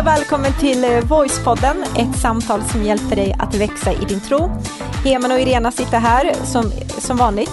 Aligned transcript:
Hej 0.00 0.06
och 0.06 0.18
välkommen 0.18 0.52
till 0.60 0.84
eh, 0.84 1.04
Voicepodden, 1.04 1.84
ett 1.96 2.20
samtal 2.20 2.62
som 2.62 2.82
hjälper 2.82 3.16
dig 3.16 3.36
att 3.38 3.54
växa 3.54 3.92
i 3.92 4.04
din 4.08 4.20
tro. 4.20 4.50
Heman 5.04 5.30
och 5.30 5.40
Irena 5.40 5.72
sitter 5.72 5.98
här 5.98 6.34
som, 6.44 6.72
som 6.98 7.16
vanligt 7.16 7.50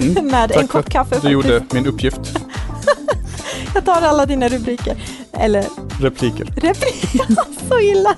mm, 0.00 0.26
med 0.30 0.52
en 0.52 0.68
kopp 0.68 0.90
kaffe. 0.90 1.18
Du 1.22 1.30
gjorde 1.30 1.64
min 1.72 1.86
uppgift. 1.86 2.20
Jag 3.74 3.84
tar 3.84 4.02
alla 4.02 4.26
dina 4.26 4.48
rubriker. 4.48 4.96
Eller 5.32 5.64
repliker. 6.00 6.44
Repliker, 6.44 7.26
så 7.68 7.78
illa. 7.80 8.16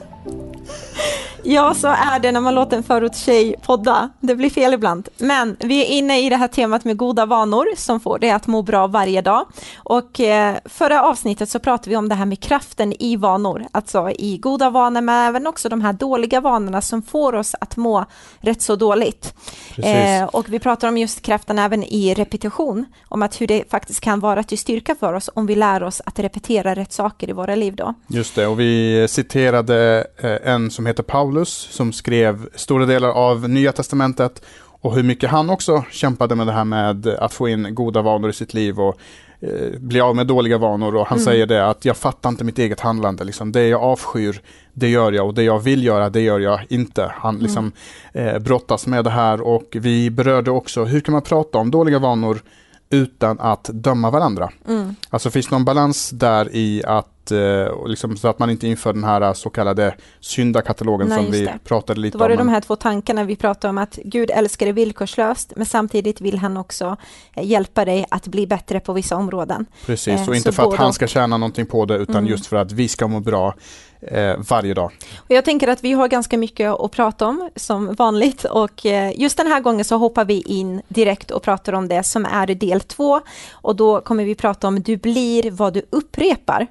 Ja, 1.44 1.74
så 1.74 1.88
är 1.88 2.18
det 2.18 2.32
när 2.32 2.40
man 2.40 2.54
låter 2.54 2.76
en 2.76 2.82
förortstjej 2.82 3.54
podda. 3.62 4.10
Det 4.20 4.34
blir 4.34 4.50
fel 4.50 4.74
ibland. 4.74 5.08
Men 5.18 5.56
vi 5.60 5.82
är 5.82 5.98
inne 5.98 6.26
i 6.26 6.28
det 6.28 6.36
här 6.36 6.48
temat 6.48 6.84
med 6.84 6.96
goda 6.96 7.26
vanor 7.26 7.66
som 7.76 8.00
får 8.00 8.18
dig 8.18 8.30
att 8.30 8.46
må 8.46 8.62
bra 8.62 8.86
varje 8.86 9.22
dag. 9.22 9.46
Och 9.76 10.20
eh, 10.20 10.56
förra 10.64 11.02
avsnittet 11.02 11.48
så 11.48 11.58
pratade 11.58 11.90
vi 11.90 11.96
om 11.96 12.08
det 12.08 12.14
här 12.14 12.26
med 12.26 12.40
kraften 12.40 13.02
i 13.02 13.16
vanor, 13.16 13.66
alltså 13.72 14.10
i 14.10 14.38
goda 14.38 14.70
vanor, 14.70 15.00
men 15.00 15.28
även 15.28 15.46
också 15.46 15.68
de 15.68 15.80
här 15.80 15.92
dåliga 15.92 16.40
vanorna 16.40 16.80
som 16.80 17.02
får 17.02 17.34
oss 17.34 17.54
att 17.60 17.76
må 17.76 18.04
rätt 18.40 18.62
så 18.62 18.76
dåligt. 18.76 19.34
Eh, 19.76 20.24
och 20.24 20.48
vi 20.48 20.58
pratar 20.58 20.88
om 20.88 20.98
just 20.98 21.22
kraften 21.22 21.58
även 21.58 21.84
i 21.84 22.14
repetition, 22.14 22.86
om 23.08 23.22
att 23.22 23.40
hur 23.40 23.46
det 23.46 23.70
faktiskt 23.70 24.00
kan 24.00 24.20
vara 24.20 24.42
till 24.42 24.58
styrka 24.58 24.94
för 24.94 25.12
oss 25.12 25.30
om 25.34 25.46
vi 25.46 25.54
lär 25.54 25.82
oss 25.82 26.02
att 26.06 26.18
repetera 26.18 26.74
rätt 26.74 26.92
saker 26.92 27.30
i 27.30 27.32
våra 27.32 27.54
liv 27.54 27.76
då. 27.76 27.94
Just 28.06 28.34
det, 28.34 28.46
och 28.46 28.60
vi 28.60 29.06
citerade 29.08 30.06
eh, 30.18 30.52
en 30.52 30.70
som 30.70 30.86
heter 30.86 31.02
Paul 31.02 31.31
Paulus 31.32 31.68
som 31.70 31.92
skrev 31.92 32.48
stora 32.54 32.86
delar 32.86 33.08
av 33.08 33.48
Nya 33.48 33.72
Testamentet 33.72 34.42
och 34.80 34.94
hur 34.94 35.02
mycket 35.02 35.30
han 35.30 35.50
också 35.50 35.84
kämpade 35.90 36.34
med 36.34 36.46
det 36.46 36.52
här 36.52 36.64
med 36.64 37.06
att 37.06 37.32
få 37.32 37.48
in 37.48 37.74
goda 37.74 38.02
vanor 38.02 38.30
i 38.30 38.32
sitt 38.32 38.54
liv 38.54 38.80
och 38.80 38.98
eh, 39.40 39.78
bli 39.78 40.00
av 40.00 40.16
med 40.16 40.26
dåliga 40.26 40.58
vanor 40.58 40.96
och 40.96 41.06
han 41.06 41.18
mm. 41.18 41.24
säger 41.24 41.46
det 41.46 41.68
att 41.68 41.84
jag 41.84 41.96
fattar 41.96 42.28
inte 42.28 42.44
mitt 42.44 42.58
eget 42.58 42.80
handlande. 42.80 43.24
Liksom. 43.24 43.52
Det 43.52 43.68
jag 43.68 43.82
avskyr, 43.82 44.40
det 44.72 44.88
gör 44.88 45.12
jag 45.12 45.26
och 45.26 45.34
det 45.34 45.42
jag 45.42 45.60
vill 45.60 45.84
göra, 45.84 46.10
det 46.10 46.20
gör 46.20 46.40
jag 46.40 46.60
inte. 46.68 47.12
Han 47.14 47.34
mm. 47.34 47.42
liksom 47.42 47.72
eh, 48.12 48.38
brottas 48.38 48.86
med 48.86 49.04
det 49.04 49.10
här 49.10 49.40
och 49.40 49.68
vi 49.72 50.10
berörde 50.10 50.50
också 50.50 50.84
hur 50.84 51.00
kan 51.00 51.12
man 51.12 51.22
prata 51.22 51.58
om 51.58 51.70
dåliga 51.70 51.98
vanor 51.98 52.42
utan 52.90 53.40
att 53.40 53.64
döma 53.64 54.10
varandra. 54.10 54.50
Mm. 54.68 54.94
Alltså 55.10 55.30
finns 55.30 55.50
någon 55.50 55.64
balans 55.64 56.10
där 56.10 56.48
i 56.52 56.82
att 56.86 57.11
eh, 57.30 57.86
liksom, 57.86 58.16
så 58.16 58.28
att 58.28 58.38
man 58.38 58.50
inte 58.50 58.66
inför 58.66 58.92
den 58.92 59.04
här 59.04 59.34
så 59.34 59.50
kallade 59.50 59.94
syndakatalogen 60.20 61.08
Nej, 61.08 61.22
som 61.22 61.32
vi 61.32 61.44
det. 61.44 61.58
pratade 61.64 62.00
lite 62.00 62.16
om. 62.16 62.18
Då 62.18 62.24
var 62.24 62.28
det 62.28 62.34
om. 62.34 62.46
de 62.46 62.52
här 62.52 62.60
två 62.60 62.76
tankarna 62.76 63.24
vi 63.24 63.36
pratade 63.36 63.70
om 63.70 63.78
att 63.78 63.98
Gud 64.04 64.30
älskar 64.30 64.66
dig 64.66 64.72
villkorslöst 64.72 65.52
men 65.56 65.66
samtidigt 65.66 66.20
vill 66.20 66.38
han 66.38 66.56
också 66.56 66.96
eh, 67.34 67.46
hjälpa 67.46 67.84
dig 67.84 68.06
att 68.10 68.26
bli 68.26 68.46
bättre 68.46 68.80
på 68.80 68.92
vissa 68.92 69.16
områden. 69.16 69.66
Precis, 69.86 70.20
eh, 70.20 70.28
och 70.28 70.36
inte 70.36 70.52
för 70.52 70.72
att 70.72 70.78
han 70.78 70.92
ska 70.92 71.06
tjäna 71.06 71.36
någonting 71.36 71.66
på 71.66 71.84
det 71.84 71.96
utan 71.96 72.16
mm. 72.16 72.30
just 72.30 72.46
för 72.46 72.56
att 72.56 72.72
vi 72.72 72.88
ska 72.88 73.08
må 73.08 73.20
bra 73.20 73.54
eh, 74.02 74.36
varje 74.48 74.74
dag. 74.74 74.92
Och 75.16 75.30
jag 75.30 75.44
tänker 75.44 75.68
att 75.68 75.84
vi 75.84 75.92
har 75.92 76.08
ganska 76.08 76.38
mycket 76.38 76.70
att 76.70 76.90
prata 76.90 77.26
om 77.26 77.50
som 77.56 77.94
vanligt 77.94 78.44
och 78.44 78.86
eh, 78.86 79.20
just 79.20 79.36
den 79.36 79.46
här 79.46 79.60
gången 79.60 79.84
så 79.84 79.96
hoppar 79.96 80.24
vi 80.24 80.40
in 80.40 80.82
direkt 80.88 81.30
och 81.30 81.42
pratar 81.42 81.72
om 81.72 81.88
det 81.88 82.02
som 82.02 82.24
är 82.24 82.46
del 82.46 82.80
två 82.80 83.20
och 83.52 83.76
då 83.76 84.00
kommer 84.00 84.24
vi 84.24 84.34
prata 84.34 84.68
om 84.68 84.82
du 84.82 84.96
blir 84.96 85.50
vad 85.50 85.74
du 85.74 85.82
upprepar. 85.90 86.66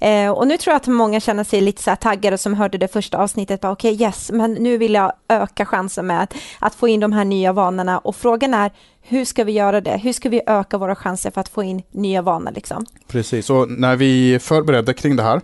Eh, 0.00 0.30
och 0.30 0.46
nu 0.46 0.56
tror 0.56 0.72
jag 0.72 0.76
att 0.76 0.86
många 0.86 1.20
känner 1.20 1.44
sig 1.44 1.60
lite 1.60 1.82
så 1.82 1.90
här 1.90 1.96
taggade 1.96 2.38
som 2.38 2.54
hörde 2.54 2.78
det 2.78 2.88
första 2.88 3.18
avsnittet, 3.18 3.64
okej 3.64 3.94
okay, 3.94 4.06
yes, 4.06 4.30
men 4.30 4.52
nu 4.52 4.76
vill 4.76 4.94
jag 4.94 5.12
öka 5.28 5.66
chansen 5.66 6.06
med 6.06 6.22
att, 6.22 6.34
att 6.58 6.74
få 6.74 6.88
in 6.88 7.00
de 7.00 7.12
här 7.12 7.24
nya 7.24 7.52
vanorna 7.52 7.98
och 7.98 8.16
frågan 8.16 8.54
är 8.54 8.70
hur 9.02 9.24
ska 9.24 9.44
vi 9.44 9.52
göra 9.52 9.80
det? 9.80 9.96
Hur 9.96 10.12
ska 10.12 10.28
vi 10.28 10.40
öka 10.46 10.78
våra 10.78 10.94
chanser 10.94 11.30
för 11.30 11.40
att 11.40 11.48
få 11.48 11.62
in 11.62 11.82
nya 11.90 12.22
vanor? 12.22 12.52
Liksom? 12.54 12.86
Precis, 13.08 13.50
och 13.50 13.70
när 13.70 13.96
vi 13.96 14.38
förberedde 14.38 14.94
kring 14.94 15.16
det 15.16 15.22
här 15.22 15.40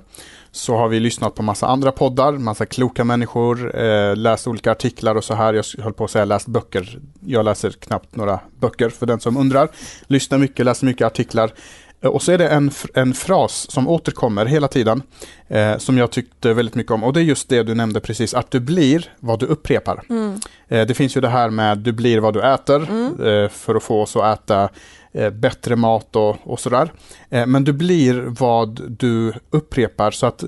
så 0.56 0.76
har 0.76 0.88
vi 0.88 1.00
lyssnat 1.00 1.34
på 1.34 1.42
massa 1.42 1.66
andra 1.66 1.92
poddar, 1.92 2.32
massa 2.32 2.66
kloka 2.66 3.04
människor, 3.04 3.80
eh, 3.80 4.16
läst 4.16 4.46
olika 4.46 4.72
artiklar 4.72 5.14
och 5.14 5.24
så 5.24 5.34
här. 5.34 5.54
Jag 5.54 5.64
höll 5.78 5.92
på 5.92 6.04
att 6.04 6.10
säga 6.10 6.24
läst 6.24 6.46
böcker. 6.46 6.98
Jag 7.26 7.44
läser 7.44 7.70
knappt 7.70 8.16
några 8.16 8.40
böcker 8.60 8.88
för 8.88 9.06
den 9.06 9.20
som 9.20 9.36
undrar. 9.36 9.68
Lyssnar 10.06 10.38
mycket, 10.38 10.64
läser 10.66 10.86
mycket 10.86 11.06
artiklar. 11.06 11.52
Eh, 12.00 12.10
och 12.10 12.22
så 12.22 12.32
är 12.32 12.38
det 12.38 12.48
en, 12.48 12.70
en 12.94 13.14
fras 13.14 13.70
som 13.70 13.88
återkommer 13.88 14.46
hela 14.46 14.68
tiden, 14.68 15.02
eh, 15.48 15.78
som 15.78 15.98
jag 15.98 16.10
tyckte 16.10 16.54
väldigt 16.54 16.74
mycket 16.74 16.92
om. 16.92 17.04
Och 17.04 17.12
det 17.12 17.20
är 17.20 17.24
just 17.24 17.48
det 17.48 17.62
du 17.62 17.74
nämnde 17.74 18.00
precis, 18.00 18.34
att 18.34 18.50
du 18.50 18.60
blir 18.60 19.12
vad 19.20 19.38
du 19.38 19.46
upprepar. 19.46 20.02
Mm. 20.08 20.40
Eh, 20.68 20.86
det 20.86 20.94
finns 20.94 21.16
ju 21.16 21.20
det 21.20 21.28
här 21.28 21.50
med 21.50 21.78
du 21.78 21.92
blir 21.92 22.20
vad 22.20 22.34
du 22.34 22.42
äter, 22.42 22.90
mm. 22.90 23.44
eh, 23.44 23.48
för 23.48 23.74
att 23.74 23.82
få 23.82 24.02
oss 24.02 24.16
att 24.16 24.38
äta 24.38 24.68
eh, 25.16 25.30
bättre 25.30 25.76
mat 25.76 26.16
och, 26.16 26.36
och 26.44 26.60
sådär. 26.60 26.92
Eh, 27.30 27.46
men 27.46 27.64
du 27.64 27.72
blir 27.72 28.14
vad 28.28 28.90
du 28.98 29.32
upprepar, 29.50 30.10
så 30.10 30.26
att 30.26 30.44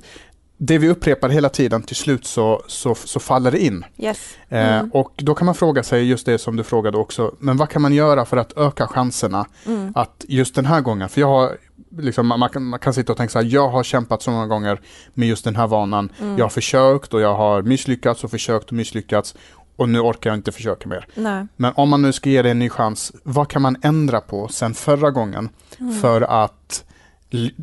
det 0.61 0.79
vi 0.79 0.89
upprepar 0.89 1.29
hela 1.29 1.49
tiden, 1.49 1.83
till 1.83 1.97
slut 1.97 2.27
så, 2.27 2.63
så, 2.67 2.95
så 2.95 3.21
faller 3.21 3.51
det 3.51 3.65
in. 3.65 3.85
Yes. 3.99 4.37
Mm. 4.49 4.87
Eh, 4.87 4.93
och 4.93 5.13
då 5.17 5.35
kan 5.35 5.47
man 5.47 5.55
fråga 5.55 5.83
sig 5.83 6.05
just 6.05 6.27
det 6.27 6.39
som 6.39 6.57
du 6.57 6.65
frågade 6.65 6.99
också, 6.99 7.35
men 7.39 7.57
vad 7.57 7.69
kan 7.69 7.83
man 7.83 7.93
göra 7.93 8.25
för 8.25 8.37
att 8.37 8.59
öka 8.59 8.87
chanserna 8.87 9.47
mm. 9.67 9.93
att 9.95 10.25
just 10.29 10.55
den 10.55 10.67
här 10.67 10.81
gången, 10.81 11.09
för 11.09 11.21
jag 11.21 11.29
har 11.29 11.57
Liksom, 11.99 12.27
man, 12.27 12.49
kan, 12.49 12.65
man 12.65 12.79
kan 12.79 12.95
sitta 12.95 13.13
och 13.13 13.19
tänka 13.19 13.31
så 13.33 13.39
här, 13.39 13.47
jag 13.47 13.69
har 13.69 13.83
kämpat 13.83 14.23
så 14.23 14.31
många 14.31 14.47
gånger 14.47 14.81
med 15.15 15.29
just 15.29 15.45
den 15.45 15.57
här 15.57 15.67
vanan. 15.67 16.13
Mm. 16.21 16.39
Jag 16.39 16.45
har 16.45 16.51
försökt 16.51 17.15
och 17.15 17.21
jag 17.21 17.35
har 17.35 17.63
misslyckats 17.63 18.25
och 18.25 18.31
försökt 18.31 18.69
och 18.69 18.73
misslyckats 18.73 19.35
och 19.79 19.89
nu 19.89 20.01
orkar 20.01 20.31
jag 20.31 20.37
inte 20.39 20.53
försöka 20.53 20.89
mer. 20.89 21.07
Nej. 21.15 21.47
Men 21.57 21.73
om 21.77 21.89
man 21.89 22.03
nu 22.03 22.13
ska 22.13 22.31
ge 22.31 22.43
det 22.43 22.51
en 22.51 22.59
ny 22.59 22.69
chans, 22.69 23.13
vad 23.23 23.49
kan 23.49 23.63
man 23.63 23.77
ändra 23.83 24.21
på 24.21 24.49
sen 24.49 24.75
förra 24.75 25.11
gången 25.11 25.49
mm. 25.79 26.01
för 26.01 26.23
att 26.23 26.85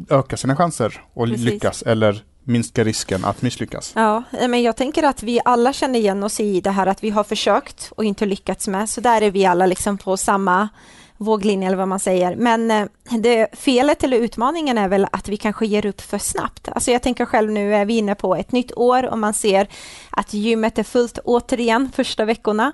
öka 0.10 0.38
sina 0.38 0.56
chanser 0.56 1.02
och 1.14 1.28
Precis. 1.28 1.46
lyckas 1.46 1.82
eller 1.82 2.24
minska 2.44 2.84
risken 2.84 3.26
att 3.26 3.42
misslyckas? 3.42 3.92
Ja, 3.96 4.24
men 4.32 4.62
jag 4.62 4.76
tänker 4.76 5.04
att 5.04 5.24
vi 5.24 5.40
alla 5.46 5.74
känner 5.74 6.00
igen 6.00 6.24
oss 6.24 6.40
i 6.40 6.62
det 6.62 6.72
här 6.72 6.88
att 6.88 7.04
vi 7.04 7.10
har 7.10 7.24
försökt 7.24 7.92
och 7.98 8.04
inte 8.04 8.26
lyckats 8.26 8.68
med, 8.68 8.90
så 8.90 9.02
där 9.02 9.22
är 9.22 9.32
vi 9.32 9.46
alla 9.46 9.66
liksom 9.66 9.98
på 9.98 10.18
samma 10.18 10.70
våglinje 11.18 11.68
eller 11.68 11.78
vad 11.78 11.88
man 11.88 12.00
säger. 12.00 12.36
Men 12.36 12.72
eh, 12.72 12.86
det, 13.20 13.48
felet 13.54 14.04
eller 14.04 14.18
utmaningen 14.18 14.78
är 14.78 14.88
väl 14.88 15.08
att 15.12 15.30
vi 15.30 15.38
kanske 15.38 15.66
ger 15.66 15.86
upp 15.86 16.02
för 16.02 16.18
snabbt. 16.18 16.70
Alltså 16.70 16.92
jag 16.92 17.02
tänker 17.02 17.26
själv 17.26 17.52
nu 17.52 17.76
är 17.76 17.86
vi 17.86 17.98
inne 17.98 18.16
på 18.16 18.36
ett 18.36 18.52
nytt 18.52 18.72
år 18.76 19.06
och 19.06 19.20
man 19.20 19.34
ser 19.34 19.68
att 20.10 20.34
gymmet 20.34 20.78
är 20.78 20.84
fullt 20.84 21.20
återigen 21.24 21.92
första 21.96 22.26
veckorna. 22.26 22.72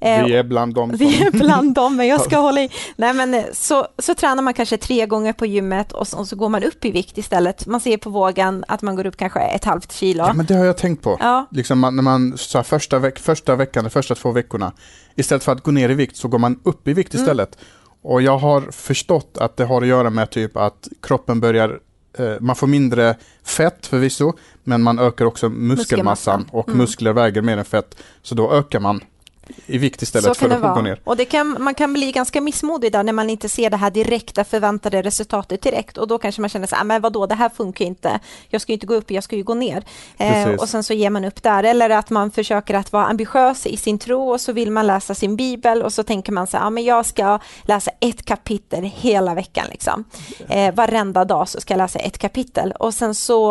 Vi 0.00 0.06
eh, 0.06 0.24
är 0.24 0.42
bland 0.42 0.74
dem. 0.74 0.90
Vi 0.94 1.22
är 1.22 1.30
bland 1.30 1.74
dem, 1.74 1.96
men 1.96 2.06
jag 2.06 2.20
ska 2.20 2.36
hålla 2.46 2.62
i. 2.62 2.70
Nej, 2.96 3.14
men 3.14 3.34
eh, 3.34 3.44
så, 3.52 3.86
så 3.98 4.14
tränar 4.14 4.42
man 4.42 4.54
kanske 4.54 4.76
tre 4.76 5.06
gånger 5.06 5.32
på 5.32 5.46
gymmet 5.46 5.92
och 5.92 6.08
så, 6.08 6.18
och 6.18 6.28
så 6.28 6.36
går 6.36 6.48
man 6.48 6.64
upp 6.64 6.84
i 6.84 6.90
vikt 6.90 7.18
istället. 7.18 7.66
Man 7.66 7.80
ser 7.80 7.96
på 7.96 8.10
vågen 8.10 8.64
att 8.68 8.82
man 8.82 8.96
går 8.96 9.06
upp 9.06 9.16
kanske 9.16 9.40
ett 9.40 9.64
halvt 9.64 9.92
kilo. 9.92 10.24
Ja, 10.26 10.32
men 10.32 10.46
det 10.46 10.54
har 10.54 10.64
jag 10.64 10.76
tänkt 10.76 11.02
på. 11.02 11.16
Ja. 11.20 11.46
Liksom 11.50 11.78
man, 11.78 11.96
när 11.96 12.02
man, 12.02 12.38
så 12.38 12.58
här, 12.58 12.62
första, 12.62 12.98
veck, 12.98 13.18
första 13.18 13.56
veckan, 13.56 13.84
de 13.84 13.90
första 13.90 14.14
två 14.14 14.32
veckorna, 14.32 14.72
istället 15.16 15.44
för 15.44 15.52
att 15.52 15.62
gå 15.62 15.70
ner 15.70 15.88
i 15.88 15.94
vikt 15.94 16.16
så 16.16 16.28
går 16.28 16.38
man 16.38 16.60
upp 16.62 16.88
i 16.88 16.92
vikt 16.92 17.14
mm. 17.14 17.24
istället. 17.24 17.54
Mm. 17.54 17.66
Och 18.04 18.22
jag 18.22 18.38
har 18.38 18.60
förstått 18.60 19.38
att 19.38 19.56
det 19.56 19.64
har 19.64 19.82
att 19.82 19.88
göra 19.88 20.10
med 20.10 20.30
typ 20.30 20.56
att 20.56 20.88
kroppen 21.02 21.40
börjar 21.40 21.80
eh, 22.18 22.34
man 22.40 22.56
får 22.56 22.66
mindre 22.66 23.16
fett 23.44 23.86
förvisso, 23.86 24.32
men 24.64 24.82
man 24.82 24.98
ökar 24.98 25.24
också 25.24 25.48
muskelmassan 25.48 26.46
och 26.50 26.68
mm. 26.68 26.78
muskler 26.78 27.12
väger 27.12 27.42
mer 27.42 27.56
än 27.56 27.64
fett. 27.64 27.96
Så 28.22 28.34
då 28.34 28.52
ökar 28.52 28.80
man 28.80 29.00
i 29.66 29.78
vikt 29.78 30.02
istället 30.02 30.36
för 30.36 30.50
att 30.50 30.74
gå 30.74 30.82
ner. 30.82 31.00
Och 31.04 31.16
det 31.16 31.24
kan, 31.24 31.56
man 31.60 31.74
kan 31.74 31.92
bli 31.92 32.12
ganska 32.12 32.40
missmodig 32.40 32.92
där 32.92 33.02
när 33.02 33.12
man 33.12 33.30
inte 33.30 33.48
ser 33.48 33.70
det 33.70 33.76
här 33.76 33.90
direkta 33.90 34.44
förväntade 34.44 35.02
resultatet 35.02 35.62
direkt 35.62 35.98
och 35.98 36.08
då 36.08 36.18
kanske 36.18 36.40
man 36.40 36.50
känner 36.50 36.66
så 36.66 36.74
här, 36.74 36.82
ah, 36.82 36.84
men 36.84 37.02
vadå, 37.02 37.26
det 37.26 37.34
här 37.34 37.48
funkar 37.48 37.84
inte. 37.84 38.20
Jag 38.48 38.60
ska 38.60 38.72
ju 38.72 38.74
inte 38.74 38.86
gå 38.86 38.94
upp, 38.94 39.10
jag 39.10 39.24
ska 39.24 39.36
ju 39.36 39.42
gå 39.42 39.54
ner. 39.54 39.84
Eh, 40.18 40.50
och 40.50 40.68
sen 40.68 40.84
så 40.84 40.94
ger 40.94 41.10
man 41.10 41.24
upp 41.24 41.42
där. 41.42 41.64
Eller 41.64 41.90
att 41.90 42.10
man 42.10 42.30
försöker 42.30 42.74
att 42.74 42.92
vara 42.92 43.06
ambitiös 43.06 43.66
i 43.66 43.76
sin 43.76 43.98
tro 43.98 44.30
och 44.30 44.40
så 44.40 44.52
vill 44.52 44.70
man 44.70 44.86
läsa 44.86 45.14
sin 45.14 45.36
bibel 45.36 45.82
och 45.82 45.92
så 45.92 46.02
tänker 46.02 46.32
man 46.32 46.46
så 46.46 46.56
här, 46.56 46.66
ah, 46.66 46.70
men 46.70 46.84
jag 46.84 47.06
ska 47.06 47.38
läsa 47.62 47.90
ett 48.00 48.24
kapitel 48.24 48.84
hela 48.84 49.34
veckan 49.34 49.66
liksom. 49.70 50.04
Eh, 50.48 50.74
varenda 50.74 51.24
dag 51.24 51.48
så 51.48 51.60
ska 51.60 51.74
jag 51.74 51.78
läsa 51.78 51.98
ett 51.98 52.18
kapitel 52.18 52.72
och 52.72 52.94
sen 52.94 53.14
så 53.14 53.44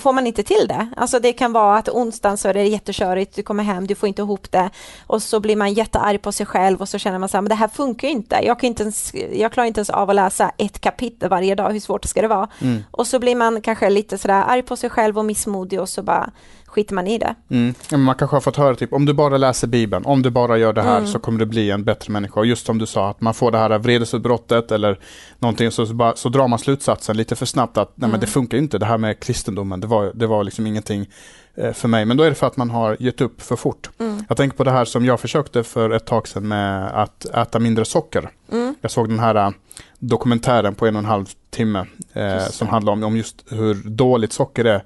får 0.00 0.12
man 0.12 0.26
inte 0.26 0.42
till 0.42 0.68
det. 0.68 0.88
Alltså 0.96 1.18
det 1.18 1.32
kan 1.32 1.52
vara 1.52 1.78
att 1.78 1.88
onsdagen 1.88 2.36
så 2.36 2.48
är 2.48 2.54
det 2.54 2.64
jättekörigt, 2.64 3.36
du 3.36 3.42
kommer 3.42 3.64
hem, 3.64 3.86
du 3.86 3.94
får 3.94 4.08
inte 4.08 4.22
ihop 4.22 4.52
det 4.52 4.70
och 5.12 5.22
så 5.22 5.40
blir 5.40 5.56
man 5.56 5.72
jättearg 5.72 6.22
på 6.22 6.32
sig 6.32 6.46
själv 6.46 6.80
och 6.80 6.88
så 6.88 6.98
känner 6.98 7.18
man 7.18 7.28
så 7.28 7.36
här, 7.36 7.42
men 7.42 7.48
det 7.48 7.54
här 7.54 7.68
funkar 7.68 8.08
inte. 8.08 8.40
Jag, 8.42 8.60
kan 8.60 8.66
inte 8.66 8.82
ens, 8.82 9.14
jag 9.14 9.52
klarar 9.52 9.66
inte 9.66 9.78
ens 9.78 9.90
av 9.90 10.10
att 10.10 10.16
läsa 10.16 10.52
ett 10.58 10.80
kapitel 10.80 11.28
varje 11.28 11.54
dag, 11.54 11.72
hur 11.72 11.80
svårt 11.80 12.04
ska 12.04 12.22
det 12.22 12.28
vara? 12.28 12.48
Mm. 12.60 12.82
Och 12.90 13.06
så 13.06 13.18
blir 13.18 13.36
man 13.36 13.62
kanske 13.62 13.90
lite 13.90 14.18
sådär 14.18 14.44
arg 14.48 14.62
på 14.62 14.76
sig 14.76 14.90
själv 14.90 15.18
och 15.18 15.24
missmodig 15.24 15.80
och 15.80 15.88
så 15.88 16.02
bara 16.02 16.30
skiter 16.72 16.94
man 16.94 17.06
i 17.06 17.18
det. 17.18 17.34
Mm. 17.50 17.74
Man 18.04 18.14
kanske 18.14 18.36
har 18.36 18.40
fått 18.40 18.56
höra 18.56 18.74
typ, 18.74 18.92
om 18.92 19.04
du 19.04 19.12
bara 19.12 19.36
läser 19.36 19.66
Bibeln, 19.68 20.04
om 20.04 20.22
du 20.22 20.30
bara 20.30 20.58
gör 20.58 20.72
det 20.72 20.82
här 20.82 20.98
mm. 20.98 21.06
så 21.06 21.18
kommer 21.18 21.38
du 21.38 21.46
bli 21.46 21.70
en 21.70 21.84
bättre 21.84 22.12
människa. 22.12 22.40
Och 22.40 22.46
just 22.46 22.66
som 22.66 22.78
du 22.78 22.86
sa, 22.86 23.10
att 23.10 23.20
man 23.20 23.34
får 23.34 23.50
det 23.50 23.58
här 23.58 23.78
vredesutbrottet 23.78 24.72
eller 24.72 24.98
någonting 25.38 25.70
så, 25.70 25.86
så, 25.86 25.94
bara, 25.94 26.16
så 26.16 26.28
drar 26.28 26.48
man 26.48 26.58
slutsatsen 26.58 27.16
lite 27.16 27.36
för 27.36 27.46
snabbt 27.46 27.78
att 27.78 27.92
nej 27.94 28.10
men 28.10 28.20
det 28.20 28.26
mm. 28.26 28.32
funkar 28.32 28.58
inte, 28.58 28.78
det 28.78 28.86
här 28.86 28.98
med 28.98 29.20
kristendomen, 29.20 29.80
det 29.80 29.86
var, 29.86 30.12
det 30.14 30.26
var 30.26 30.44
liksom 30.44 30.66
ingenting 30.66 31.06
Eh, 31.54 31.72
för 31.72 31.88
mig. 31.88 32.04
Men 32.04 32.16
då 32.16 32.24
är 32.24 32.28
det 32.28 32.34
för 32.34 32.46
att 32.46 32.56
man 32.56 32.70
har 32.70 32.96
gett 33.00 33.20
upp 33.20 33.42
för 33.42 33.56
fort. 33.56 33.90
Mm. 33.98 34.24
Jag 34.28 34.36
tänker 34.36 34.56
på 34.56 34.64
det 34.64 34.70
här 34.70 34.84
som 34.84 35.04
jag 35.04 35.20
försökte 35.20 35.62
för 35.62 35.90
ett 35.90 36.06
tag 36.06 36.28
sedan 36.28 36.48
med 36.48 37.02
att 37.02 37.24
äta 37.24 37.58
mindre 37.58 37.84
socker. 37.84 38.30
Mm. 38.52 38.74
Jag 38.80 38.90
såg 38.90 39.08
den 39.08 39.18
här 39.18 39.34
eh, 39.34 39.50
dokumentären 39.98 40.74
på 40.74 40.86
en 40.86 40.96
och 40.96 40.98
en 40.98 41.04
halv 41.04 41.26
timme 41.50 41.86
eh, 42.12 42.46
som 42.46 42.68
handlar 42.68 42.92
om, 42.92 43.04
om 43.04 43.16
just 43.16 43.44
hur 43.48 43.74
dåligt 43.74 44.32
socker 44.32 44.64
är 44.64 44.84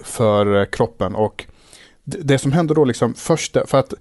för 0.00 0.72
kroppen. 0.72 1.14
Och 1.14 1.44
det, 2.04 2.18
det, 2.18 2.38
som 2.38 2.52
händer 2.52 2.74
då 2.74 2.84
liksom 2.84 3.14
först, 3.14 3.56
för 3.66 3.78
att 3.78 3.94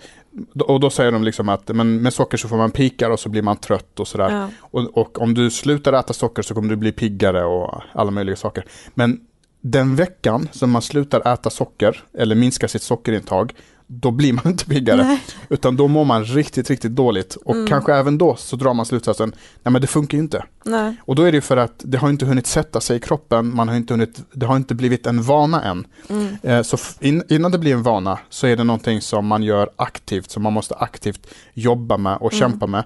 och 0.59 0.79
då 0.79 0.89
säger 0.89 1.11
de 1.11 1.23
liksom 1.23 1.49
att 1.49 1.67
men 1.67 2.01
med 2.01 2.13
socker 2.13 2.37
så 2.37 2.47
får 2.47 2.57
man 2.57 2.71
pikar 2.71 3.09
och 3.09 3.19
så 3.19 3.29
blir 3.29 3.41
man 3.41 3.57
trött 3.57 3.99
och 3.99 4.07
sådär. 4.07 4.31
Ja. 4.31 4.49
Och, 4.59 4.97
och, 4.97 5.21
om 5.21 5.33
du 5.33 5.51
slutar 5.51 5.93
äta 5.93 6.13
socker 6.13 6.41
så 6.41 6.53
kommer 6.53 6.69
du 6.69 6.75
bli 6.75 6.91
piggare 6.91 7.43
och 7.45 7.81
alla 7.93 8.11
möjliga 8.11 8.35
saker. 8.35 8.65
Men 8.93 9.19
den 9.61 9.95
veckan 9.95 10.49
som 10.51 10.71
man 10.71 10.81
slutar 10.81 11.33
äta 11.33 11.49
socker 11.49 12.03
eller 12.13 12.35
minskar 12.35 12.67
sitt 12.67 12.81
sockerintag 12.81 13.53
då 13.87 14.11
blir 14.11 14.33
man 14.33 14.47
inte 14.47 14.65
piggare. 14.65 15.03
Nej. 15.03 15.23
Utan 15.49 15.75
då 15.75 15.87
mår 15.87 16.05
man 16.05 16.25
riktigt, 16.25 16.69
riktigt 16.69 16.91
dåligt. 16.91 17.35
Och 17.35 17.55
mm. 17.55 17.67
kanske 17.67 17.93
även 17.93 18.17
då 18.17 18.35
så 18.35 18.55
drar 18.55 18.73
man 18.73 18.85
slutsatsen, 18.85 19.29
nej 19.63 19.71
men 19.71 19.81
det 19.81 19.87
funkar 19.87 20.17
ju 20.17 20.23
inte. 20.23 20.45
Nej. 20.65 20.95
Och 21.01 21.15
då 21.15 21.23
är 21.23 21.31
det 21.31 21.41
för 21.41 21.57
att 21.57 21.73
det 21.77 21.97
har 21.97 22.09
inte 22.09 22.25
hunnit 22.25 22.47
sätta 22.47 22.81
sig 22.81 22.97
i 22.97 22.99
kroppen, 22.99 23.55
man 23.55 23.67
har 23.67 23.75
inte 23.75 23.93
hunnit, 23.93 24.23
det 24.33 24.45
har 24.45 24.55
inte 24.55 24.75
blivit 24.75 25.07
en 25.07 25.21
vana 25.21 25.63
än. 25.63 25.87
Mm. 26.09 26.37
Eh, 26.43 26.61
så 26.61 26.77
in, 26.99 27.23
innan 27.29 27.51
det 27.51 27.57
blir 27.57 27.73
en 27.73 27.83
vana 27.83 28.19
så 28.29 28.47
är 28.47 28.55
det 28.55 28.63
någonting 28.63 29.01
som 29.01 29.27
man 29.27 29.43
gör 29.43 29.69
aktivt, 29.75 30.31
som 30.31 30.43
man 30.43 30.53
måste 30.53 30.75
aktivt 30.75 31.27
jobba 31.53 31.97
med 31.97 32.17
och 32.17 32.33
mm. 32.33 32.39
kämpa 32.39 32.67
med. 32.67 32.83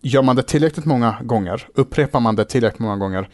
Gör 0.00 0.22
man 0.22 0.36
det 0.36 0.42
tillräckligt 0.42 0.86
många 0.86 1.16
gånger, 1.22 1.68
upprepar 1.74 2.20
man 2.20 2.36
det 2.36 2.44
tillräckligt 2.44 2.80
många 2.80 2.96
gånger, 2.96 3.28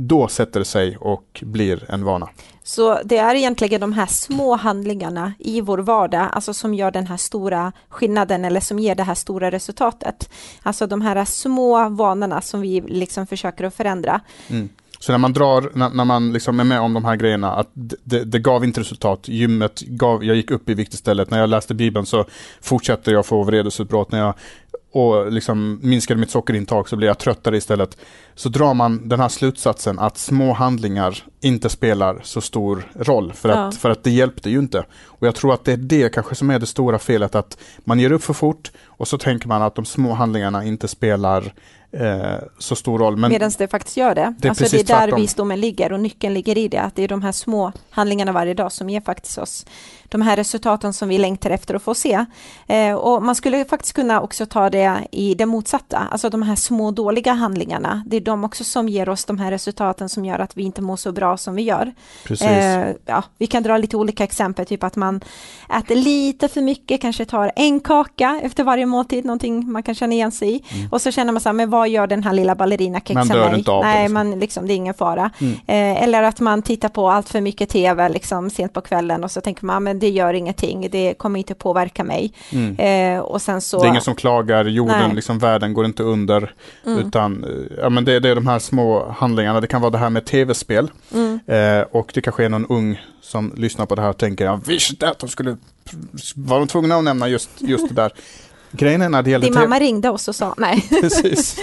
då 0.00 0.28
sätter 0.28 0.60
det 0.60 0.64
sig 0.64 0.96
och 0.96 1.42
blir 1.42 1.84
en 1.88 2.04
vana. 2.04 2.28
Så 2.62 2.98
det 3.04 3.16
är 3.16 3.34
egentligen 3.34 3.80
de 3.80 3.92
här 3.92 4.06
små 4.06 4.56
handlingarna 4.56 5.32
i 5.38 5.60
vår 5.60 5.78
vardag, 5.78 6.28
alltså 6.32 6.54
som 6.54 6.74
gör 6.74 6.90
den 6.90 7.06
här 7.06 7.16
stora 7.16 7.72
skillnaden 7.88 8.44
eller 8.44 8.60
som 8.60 8.78
ger 8.78 8.94
det 8.94 9.02
här 9.02 9.14
stora 9.14 9.50
resultatet. 9.50 10.30
Alltså 10.62 10.86
de 10.86 11.00
här 11.00 11.24
små 11.24 11.88
vanorna 11.88 12.40
som 12.40 12.60
vi 12.60 12.80
liksom 12.80 13.26
försöker 13.26 13.64
att 13.64 13.74
förändra. 13.74 14.20
Mm. 14.48 14.68
Så 14.98 15.12
när 15.12 15.18
man 15.18 15.32
drar, 15.32 15.70
när, 15.74 15.90
när, 15.90 16.04
man 16.04 16.32
liksom 16.32 16.60
är 16.60 16.64
med 16.64 16.80
om 16.80 16.94
de 16.94 17.04
här 17.04 17.16
grejerna, 17.16 17.52
att 17.52 17.70
det, 17.74 18.24
det, 18.24 18.38
gav 18.38 18.64
inte 18.64 18.80
resultat. 18.80 19.28
Gymmet 19.28 19.80
gav, 19.80 20.24
jag 20.24 20.36
gick 20.36 20.50
upp 20.50 20.68
i 20.68 20.74
vikt 20.74 20.94
istället. 20.94 21.30
När 21.30 21.38
jag 21.38 21.48
läste 21.48 21.74
Bibeln 21.74 22.06
så 22.06 22.24
fortsatte 22.60 23.10
jag 23.10 23.26
få 23.26 23.42
vredesutbrott. 23.42 24.12
När 24.12 24.18
jag 24.18 24.34
och 24.92 25.32
liksom 25.32 25.80
minskade 25.82 26.20
mitt 26.20 26.30
sockerintag 26.30 26.88
så 26.88 26.96
blir 26.96 27.08
jag 27.08 27.18
tröttare 27.18 27.56
istället. 27.56 27.98
Så 28.38 28.48
drar 28.48 28.74
man 28.74 29.08
den 29.08 29.20
här 29.20 29.28
slutsatsen 29.28 29.98
att 29.98 30.18
små 30.18 30.52
handlingar 30.52 31.24
inte 31.40 31.68
spelar 31.68 32.20
så 32.22 32.40
stor 32.40 32.88
roll 32.94 33.32
för 33.32 33.48
att, 33.48 33.74
ja. 33.74 33.80
för 33.80 33.90
att 33.90 34.04
det 34.04 34.10
hjälpte 34.10 34.50
ju 34.50 34.58
inte. 34.58 34.84
Och 35.04 35.26
jag 35.26 35.34
tror 35.34 35.54
att 35.54 35.64
det 35.64 35.72
är 35.72 35.76
det 35.76 36.14
kanske 36.14 36.34
som 36.34 36.50
är 36.50 36.58
det 36.58 36.66
stora 36.66 36.98
felet 36.98 37.34
att 37.34 37.58
man 37.78 38.00
ger 38.00 38.12
upp 38.12 38.24
för 38.24 38.34
fort 38.34 38.70
och 38.84 39.08
så 39.08 39.18
tänker 39.18 39.48
man 39.48 39.62
att 39.62 39.74
de 39.74 39.84
små 39.84 40.12
handlingarna 40.12 40.64
inte 40.64 40.88
spelar 40.88 41.52
eh, 41.92 42.36
så 42.58 42.76
stor 42.76 42.98
roll. 42.98 43.16
Men 43.16 43.30
Medan 43.30 43.50
det 43.58 43.68
faktiskt 43.68 43.96
gör 43.96 44.14
det. 44.14 44.34
Det 44.38 44.48
är, 44.48 44.50
alltså 44.50 44.64
det 44.64 44.80
är 44.80 44.84
där 44.84 44.84
tvärtom. 44.84 45.20
visdomen 45.20 45.60
ligger 45.60 45.92
och 45.92 46.00
nyckeln 46.00 46.34
ligger 46.34 46.58
i 46.58 46.68
det, 46.68 46.80
att 46.80 46.96
det 46.96 47.02
är 47.02 47.08
de 47.08 47.22
här 47.22 47.32
små 47.32 47.72
handlingarna 47.90 48.32
varje 48.32 48.54
dag 48.54 48.72
som 48.72 48.90
ger 48.90 49.00
faktiskt 49.00 49.38
oss 49.38 49.66
de 50.08 50.22
här 50.22 50.36
resultaten 50.36 50.92
som 50.92 51.08
vi 51.08 51.18
längtar 51.18 51.50
efter 51.50 51.74
att 51.74 51.82
få 51.82 51.94
se. 51.94 52.26
Eh, 52.66 52.94
och 52.94 53.22
man 53.22 53.34
skulle 53.34 53.64
faktiskt 53.64 53.94
kunna 53.94 54.20
också 54.20 54.46
ta 54.46 54.70
det 54.70 55.06
i 55.12 55.34
det 55.34 55.46
motsatta, 55.46 55.98
alltså 56.10 56.30
de 56.30 56.42
här 56.42 56.56
små 56.56 56.90
dåliga 56.90 57.32
handlingarna. 57.32 58.02
Det 58.06 58.16
är 58.16 58.20
de 58.28 58.44
också 58.44 58.64
som 58.64 58.88
ger 58.88 59.08
oss 59.08 59.24
de 59.24 59.38
här 59.38 59.50
resultaten 59.50 60.08
som 60.08 60.24
gör 60.24 60.38
att 60.38 60.56
vi 60.56 60.62
inte 60.62 60.82
mår 60.82 60.96
så 60.96 61.12
bra 61.12 61.36
som 61.36 61.54
vi 61.54 61.62
gör. 61.62 61.92
Eh, 62.40 62.94
ja, 63.06 63.22
vi 63.38 63.46
kan 63.46 63.62
dra 63.62 63.76
lite 63.76 63.96
olika 63.96 64.24
exempel, 64.24 64.66
typ 64.66 64.84
att 64.84 64.96
man 64.96 65.20
äter 65.78 65.96
lite 65.96 66.48
för 66.48 66.60
mycket, 66.60 67.00
kanske 67.00 67.24
tar 67.24 67.52
en 67.56 67.80
kaka 67.80 68.40
efter 68.42 68.64
varje 68.64 68.86
måltid, 68.86 69.24
någonting 69.24 69.72
man 69.72 69.82
kan 69.82 69.94
känna 69.94 70.12
igen 70.12 70.32
sig 70.32 70.54
i. 70.54 70.62
Mm. 70.70 70.88
Och 70.90 71.00
så 71.02 71.10
känner 71.10 71.32
man 71.32 71.40
så 71.40 71.48
här, 71.48 71.54
men 71.54 71.70
vad 71.70 71.88
gör 71.88 72.06
den 72.06 72.22
här 72.22 72.32
lilla 72.32 72.54
ballerinakexen 72.54 73.28
Man 73.28 73.36
dör 73.36 73.54
inte 73.56 73.70
av 73.70 73.84
Nej, 73.84 74.02
liksom. 74.02 74.14
man, 74.14 74.38
liksom, 74.38 74.66
det 74.66 74.72
är 74.72 74.76
ingen 74.76 74.94
fara. 74.94 75.30
Mm. 75.38 75.52
Eh, 75.52 76.02
eller 76.02 76.22
att 76.22 76.40
man 76.40 76.62
tittar 76.62 76.88
på 76.88 77.10
allt 77.10 77.28
för 77.28 77.40
mycket 77.40 77.68
tv 77.68 78.08
liksom, 78.08 78.50
sent 78.50 78.72
på 78.72 78.80
kvällen 78.80 79.24
och 79.24 79.30
så 79.30 79.40
tänker 79.40 79.64
man, 79.64 79.84
men 79.84 79.98
det 79.98 80.08
gör 80.08 80.34
ingenting, 80.34 80.88
det 80.90 81.14
kommer 81.14 81.38
inte 81.38 81.54
påverka 81.54 82.04
mig. 82.04 82.32
Mm. 82.52 82.76
Eh, 82.76 83.20
och 83.20 83.42
sen 83.42 83.60
så... 83.60 83.78
Det 83.78 83.86
är 83.86 83.88
ingen 83.88 84.02
som 84.02 84.14
klagar, 84.14 84.64
jorden, 84.64 85.14
liksom, 85.14 85.38
världen 85.38 85.74
går 85.74 85.84
inte 85.84 86.02
under. 86.02 86.54
Mm. 86.86 86.98
Utan 86.98 87.44
eh, 87.44 87.78
ja, 87.82 87.88
men 87.88 88.04
det, 88.04 88.17
det, 88.20 88.28
är 88.28 88.34
de 88.34 88.46
här 88.46 88.58
små 88.58 89.10
handlingarna, 89.10 89.60
det 89.60 89.66
kan 89.66 89.80
vara 89.80 89.90
det 89.90 89.98
här 89.98 90.10
med 90.10 90.24
tv-spel. 90.24 90.90
Mm. 91.12 91.40
Eh, 91.46 91.86
och 91.90 92.10
det 92.14 92.20
kanske 92.20 92.44
är 92.44 92.48
någon 92.48 92.66
ung 92.66 93.00
som 93.20 93.52
lyssnar 93.56 93.86
på 93.86 93.94
det 93.94 94.02
här 94.02 94.08
och 94.08 94.18
tänker, 94.18 94.44
jag 94.44 94.66
visste 94.66 95.08
att 95.08 95.18
de 95.18 95.28
skulle, 95.28 95.56
var 96.34 96.58
de 96.58 96.68
tvungna 96.68 96.96
att 96.96 97.04
nämna 97.04 97.28
just, 97.28 97.50
just 97.58 97.88
det 97.88 97.94
där. 97.94 98.12
Grejen 98.70 99.02
är 99.02 99.08
när 99.08 99.22
det 99.22 99.30
gäller 99.30 99.46
Din 99.46 99.54
mamma 99.54 99.78
ringde 99.78 100.10
oss 100.10 100.28
och 100.28 100.34
sa 100.34 100.54
nej. 100.58 100.86
Precis. 101.00 101.56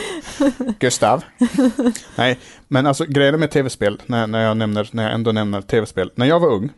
Gustav. 0.80 1.24
nej, 2.16 2.40
men 2.68 2.86
alltså 2.86 3.06
grejen 3.06 3.40
med 3.40 3.52
tv-spel, 3.52 4.02
när, 4.06 4.28
när, 4.28 4.44
jag 4.44 4.58
nämner, 4.58 4.90
när 4.92 5.04
jag 5.04 5.14
ändå 5.14 5.32
nämner 5.32 5.62
tv-spel. 5.62 6.12
När 6.16 6.26
jag 6.26 6.40
var 6.40 6.50
ung, 6.50 6.70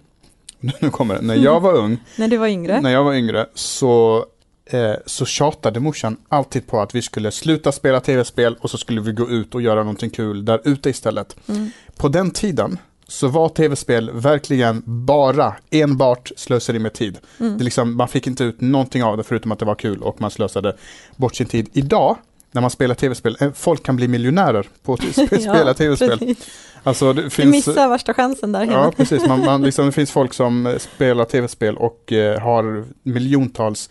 nu 0.60 0.90
kommer 0.90 1.16
det, 1.16 1.22
när 1.22 1.36
jag 1.36 1.60
var 1.60 1.74
ung. 1.74 1.98
när 2.16 2.28
du 2.28 2.38
var 2.38 2.48
yngre. 2.48 2.82
När 2.82 2.90
jag 2.90 3.04
var 3.04 3.14
yngre 3.14 3.46
så, 3.54 4.26
eh, 4.70 4.94
så 5.06 5.26
tjatade 5.26 5.80
morsan 5.80 6.18
alltid 6.30 6.68
på 6.68 6.82
att 6.82 6.96
vi 6.96 7.02
skulle 7.02 7.32
sluta 7.32 7.72
spela 7.72 8.00
tv-spel 8.00 8.56
och 8.60 8.70
så 8.70 8.78
skulle 8.78 9.02
vi 9.02 9.12
gå 9.12 9.30
ut 9.30 9.56
och 9.56 9.62
göra 9.62 9.80
någonting 9.80 10.10
kul 10.10 10.46
där 10.46 10.62
ute 10.64 10.90
istället. 10.90 11.36
Mm. 11.48 11.72
På 11.98 12.08
den 12.08 12.32
tiden 12.32 12.78
så 13.08 13.28
var 13.28 13.50
tv-spel 13.50 14.12
verkligen 14.14 14.84
bara 14.86 15.56
enbart 15.70 16.32
slöseri 16.36 16.80
med 16.80 16.94
tid. 16.94 17.18
Mm. 17.40 17.58
Det 17.58 17.64
liksom, 17.64 17.98
man 17.98 18.08
fick 18.08 18.28
inte 18.28 18.44
ut 18.44 18.62
någonting 18.62 19.04
av 19.04 19.18
det 19.18 19.24
förutom 19.24 19.52
att 19.52 19.60
det 19.60 19.66
var 19.66 19.76
kul 19.76 20.04
och 20.04 20.22
man 20.22 20.32
slösade 20.32 20.76
bort 21.16 21.36
sin 21.36 21.48
tid. 21.48 21.70
Idag, 21.74 22.18
när 22.52 22.62
man 22.62 22.72
spelar 22.72 22.96
tv-spel, 22.96 23.38
eh, 23.40 23.52
folk 23.54 23.84
kan 23.84 23.96
bli 23.96 24.08
miljonärer 24.08 24.68
på 24.84 24.94
att 24.94 25.04
spela 25.14 25.68
ja, 25.68 25.74
tv-spel. 25.74 26.36
Alltså, 26.84 27.14
det 27.14 27.22
finns, 27.22 27.36
du 27.36 27.52
missar 27.52 27.90
värsta 27.90 28.14
chansen 28.14 28.52
där. 28.52 28.66
Ja, 28.66 28.92
precis. 28.98 29.28
Man, 29.28 29.46
man, 29.46 29.62
liksom, 29.64 29.86
det 29.86 29.92
finns 29.92 30.12
folk 30.12 30.34
som 30.34 30.68
eh, 30.68 30.78
spelar 30.78 31.26
tv-spel 31.26 31.78
och 31.78 32.14
eh, 32.14 32.42
har 32.42 32.86
miljontals 33.04 33.90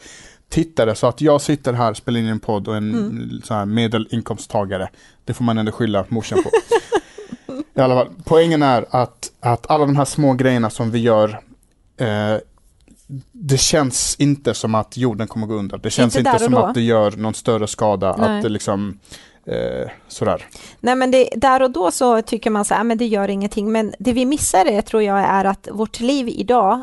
tittare. 0.49 0.95
Så 0.95 1.07
att 1.07 1.21
jag 1.21 1.41
sitter 1.41 1.73
här 1.73 1.91
och 1.91 1.97
spelar 1.97 2.21
in 2.21 2.27
en 2.27 2.41
podd 2.41 2.69
och 2.69 2.77
en 2.77 2.95
mm. 2.95 3.41
så 3.45 3.55
här 3.55 3.67
medelinkomsttagare, 3.67 4.89
det 5.25 5.35
får 5.35 5.45
man 5.45 5.59
ändå 5.59 5.73
skylla 5.73 6.05
morsan 6.09 6.43
på. 6.43 6.51
I 7.75 7.81
alla 7.81 7.95
fall, 7.95 8.09
poängen 8.25 8.63
är 8.63 8.87
att, 8.91 9.33
att 9.41 9.71
alla 9.71 9.87
de 9.87 9.97
här 9.97 10.05
små 10.05 10.33
grejerna 10.33 10.71
som 10.71 10.91
vi 10.91 10.99
gör 10.99 11.41
eh, 11.97 12.37
det 13.33 13.59
känns 13.59 14.17
inte 14.19 14.55
som 14.55 14.75
att 14.75 14.97
jorden 14.97 15.29
kommer 15.29 15.47
gå 15.47 15.55
under. 15.55 15.79
Det 15.79 15.91
känns 15.91 16.17
inte, 16.17 16.31
inte 16.31 16.45
som 16.45 16.53
då. 16.53 16.59
att 16.59 16.75
det 16.75 16.83
gör 16.83 17.11
någon 17.11 17.35
större 17.35 17.67
skada. 17.67 18.17
Nej. 18.19 18.37
Att 18.37 18.43
det 18.43 18.49
liksom, 18.49 18.99
eh, 19.47 19.91
sådär. 20.09 20.47
Nej 20.81 20.97
men 20.97 21.11
det, 21.11 21.29
där 21.37 21.63
och 21.63 21.71
då 21.71 21.91
så 21.91 22.23
tycker 22.23 22.51
man 22.51 22.65
så 22.65 22.75
här, 22.75 22.85
men 22.85 22.99
det 22.99 23.07
gör 23.07 23.29
ingenting. 23.29 23.73
Men 23.73 23.95
det 23.99 24.13
vi 24.13 24.27
missar 24.27 24.65
det 24.65 24.83
tror 24.83 25.03
jag 25.03 25.19
är 25.19 25.45
att 25.45 25.69
vårt 25.73 26.01
liv 26.01 26.29
idag 26.29 26.83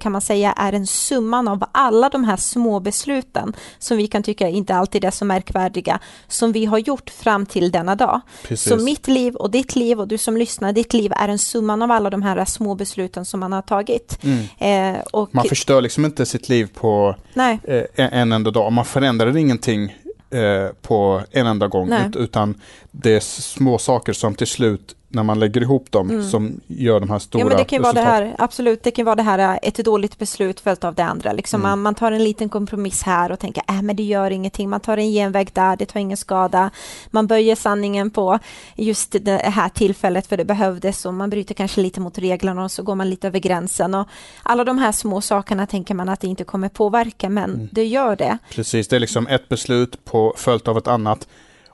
kan 0.00 0.12
man 0.12 0.20
säga 0.20 0.52
är 0.52 0.72
en 0.72 0.86
summan 0.86 1.48
av 1.48 1.64
alla 1.72 2.08
de 2.08 2.24
här 2.24 2.36
små 2.36 2.80
besluten 2.80 3.52
som 3.78 3.96
vi 3.96 4.06
kan 4.06 4.22
tycka 4.22 4.48
inte 4.48 4.74
alltid 4.74 5.04
är 5.04 5.10
så 5.10 5.24
märkvärdiga 5.24 5.98
som 6.28 6.52
vi 6.52 6.64
har 6.64 6.78
gjort 6.78 7.10
fram 7.10 7.46
till 7.46 7.70
denna 7.70 7.94
dag. 7.94 8.20
Precis. 8.42 8.68
Så 8.68 8.76
mitt 8.76 9.08
liv 9.08 9.34
och 9.34 9.50
ditt 9.50 9.76
liv 9.76 10.00
och 10.00 10.08
du 10.08 10.18
som 10.18 10.36
lyssnar, 10.36 10.72
ditt 10.72 10.92
liv 10.92 11.12
är 11.16 11.28
en 11.28 11.38
summan 11.38 11.82
av 11.82 11.90
alla 11.90 12.10
de 12.10 12.22
här 12.22 12.44
små 12.44 12.74
besluten 12.74 13.24
som 13.24 13.40
man 13.40 13.52
har 13.52 13.62
tagit. 13.62 14.18
Mm. 14.22 14.96
Eh, 14.96 15.02
och 15.10 15.34
man 15.34 15.44
förstör 15.44 15.80
liksom 15.80 16.04
inte 16.04 16.26
sitt 16.26 16.48
liv 16.48 16.68
på 16.74 17.16
eh, 17.64 17.84
en 17.94 18.32
enda 18.32 18.50
dag. 18.50 18.72
Man 18.72 18.84
förändrar 18.84 19.36
ingenting 19.36 19.96
eh, 20.30 20.74
på 20.82 21.22
en 21.30 21.46
enda 21.46 21.68
gång, 21.68 21.92
ut, 21.92 22.16
utan 22.16 22.60
det 22.90 23.16
är 23.16 23.20
små 23.20 23.78
saker 23.78 24.12
som 24.12 24.34
till 24.34 24.46
slut 24.46 24.96
när 25.14 25.22
man 25.22 25.40
lägger 25.40 25.60
ihop 25.60 25.90
dem 25.90 26.10
mm. 26.10 26.24
som 26.24 26.60
gör 26.66 27.00
de 27.00 27.10
här 27.10 27.18
stora 27.18 27.40
ja, 27.40 27.48
men 27.48 27.56
det 27.56 27.64
kan 27.64 27.82
vara 27.82 27.92
det 27.92 28.00
här, 28.00 28.34
Absolut, 28.38 28.82
det 28.82 28.90
kan 28.90 29.04
vara 29.04 29.16
det 29.16 29.22
här 29.22 29.38
äh, 29.38 29.58
ett 29.62 29.84
dåligt 29.84 30.18
beslut 30.18 30.60
följt 30.60 30.84
av 30.84 30.94
det 30.94 31.04
andra. 31.04 31.32
Liksom 31.32 31.60
mm. 31.60 31.70
man, 31.70 31.82
man, 31.82 31.94
tar 31.94 32.12
en 32.12 32.24
liten 32.24 32.48
kompromiss 32.48 33.02
här 33.02 33.32
och 33.32 33.38
tänker 33.38 33.62
äh, 33.68 33.82
men 33.82 33.96
det 33.96 34.02
gör 34.02 34.30
ingenting. 34.30 34.70
Man 34.70 34.80
tar 34.80 34.96
en 34.96 35.10
genväg 35.10 35.50
där, 35.52 35.76
det 35.76 35.86
tar 35.86 36.00
ingen 36.00 36.16
skada. 36.16 36.70
Man 37.10 37.26
böjer 37.26 37.56
sanningen 37.56 38.10
på 38.10 38.38
just 38.76 39.16
det 39.20 39.36
här 39.36 39.68
tillfället 39.68 40.26
för 40.26 40.36
det 40.36 40.44
behövdes 40.44 41.06
och 41.06 41.14
man 41.14 41.30
bryter 41.30 41.54
kanske 41.54 41.80
lite 41.80 42.00
mot 42.00 42.18
reglerna 42.18 42.64
och 42.64 42.70
så 42.70 42.82
går 42.82 42.94
man 42.94 43.10
lite 43.10 43.26
över 43.26 43.38
gränsen. 43.38 43.94
Och 43.94 44.08
alla 44.42 44.64
de 44.64 44.78
här 44.78 44.92
små 44.92 45.20
sakerna 45.20 45.66
tänker 45.66 45.94
man 45.94 46.08
att 46.08 46.20
det 46.20 46.26
inte 46.26 46.44
kommer 46.44 46.68
påverka, 46.68 47.28
men 47.28 47.54
mm. 47.54 47.68
det 47.72 47.84
gör 47.84 48.16
det. 48.16 48.38
Precis, 48.50 48.88
det 48.88 48.96
är 48.96 49.00
liksom 49.00 49.26
ett 49.26 49.48
beslut 49.48 50.04
på, 50.04 50.34
följt 50.36 50.68
av 50.68 50.78
ett 50.78 50.88
annat 50.88 51.28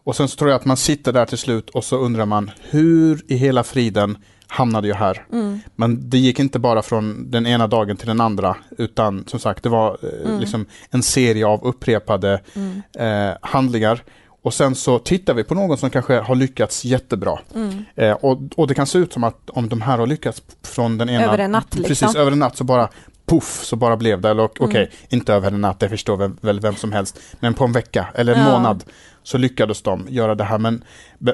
och 0.08 0.16
sen 0.16 0.28
så 0.28 0.36
tror 0.36 0.50
jag 0.50 0.56
att 0.56 0.64
man 0.64 0.76
sitter 0.76 1.12
där 1.12 1.26
till 1.26 1.38
slut 1.38 1.70
och 1.70 1.84
så 1.84 1.96
undrar 1.96 2.26
man 2.26 2.50
hur 2.70 3.22
i 3.28 3.36
hela 3.36 3.64
friden 3.64 4.18
hamnade 4.46 4.88
jag 4.88 4.96
här? 4.96 5.26
Mm. 5.32 5.60
Men 5.76 6.10
det 6.10 6.18
gick 6.18 6.38
inte 6.38 6.58
bara 6.58 6.82
från 6.82 7.30
den 7.30 7.46
ena 7.46 7.66
dagen 7.66 7.96
till 7.96 8.06
den 8.06 8.20
andra 8.20 8.56
utan 8.78 9.24
som 9.26 9.40
sagt 9.40 9.62
det 9.62 9.68
var 9.68 9.98
eh, 10.02 10.28
mm. 10.28 10.40
liksom 10.40 10.66
en 10.90 11.02
serie 11.02 11.46
av 11.46 11.64
upprepade 11.64 12.40
mm. 12.54 12.82
eh, 12.98 13.36
handlingar. 13.42 14.02
Och 14.42 14.54
sen 14.54 14.74
så 14.74 14.98
tittar 14.98 15.34
vi 15.34 15.44
på 15.44 15.54
någon 15.54 15.78
som 15.78 15.90
kanske 15.90 16.18
har 16.18 16.34
lyckats 16.34 16.84
jättebra. 16.84 17.38
Mm. 17.54 17.84
Eh, 17.94 18.12
och, 18.12 18.38
och 18.56 18.66
det 18.66 18.74
kan 18.74 18.86
se 18.86 18.98
ut 18.98 19.12
som 19.12 19.24
att 19.24 19.50
om 19.50 19.68
de 19.68 19.80
här 19.80 19.98
har 19.98 20.06
lyckats 20.06 20.42
från 20.62 20.98
den 20.98 21.08
ena... 21.08 21.24
Över 21.24 21.38
en 21.38 21.52
natt 21.52 21.74
liksom. 21.74 21.88
Precis, 21.88 22.16
över 22.16 22.32
en 22.32 22.38
natt 22.38 22.56
så 22.56 22.64
bara 22.64 22.88
poff 23.28 23.64
så 23.64 23.76
bara 23.76 23.97
blev 23.97 24.20
det. 24.20 24.30
Eller 24.30 24.44
okej, 24.44 24.66
okay, 24.66 24.82
mm. 24.82 24.92
inte 25.08 25.35
över 25.35 25.52
en 25.52 25.61
natt, 25.61 25.80
det 25.80 25.88
förstår 25.88 26.16
väl, 26.16 26.30
väl 26.40 26.61
vem 26.61 26.75
som 26.75 26.92
helst. 26.92 27.20
Men 27.40 27.54
på 27.54 27.64
en 27.64 27.73
vecka 27.73 28.06
eller 28.14 28.35
en 28.35 28.47
ja. 28.47 28.52
månad 28.52 28.85
så 29.23 29.38
lyckades 29.38 29.82
de 29.82 30.06
göra 30.08 30.35
det 30.35 30.44
här. 30.44 30.58
Men, 30.58 30.85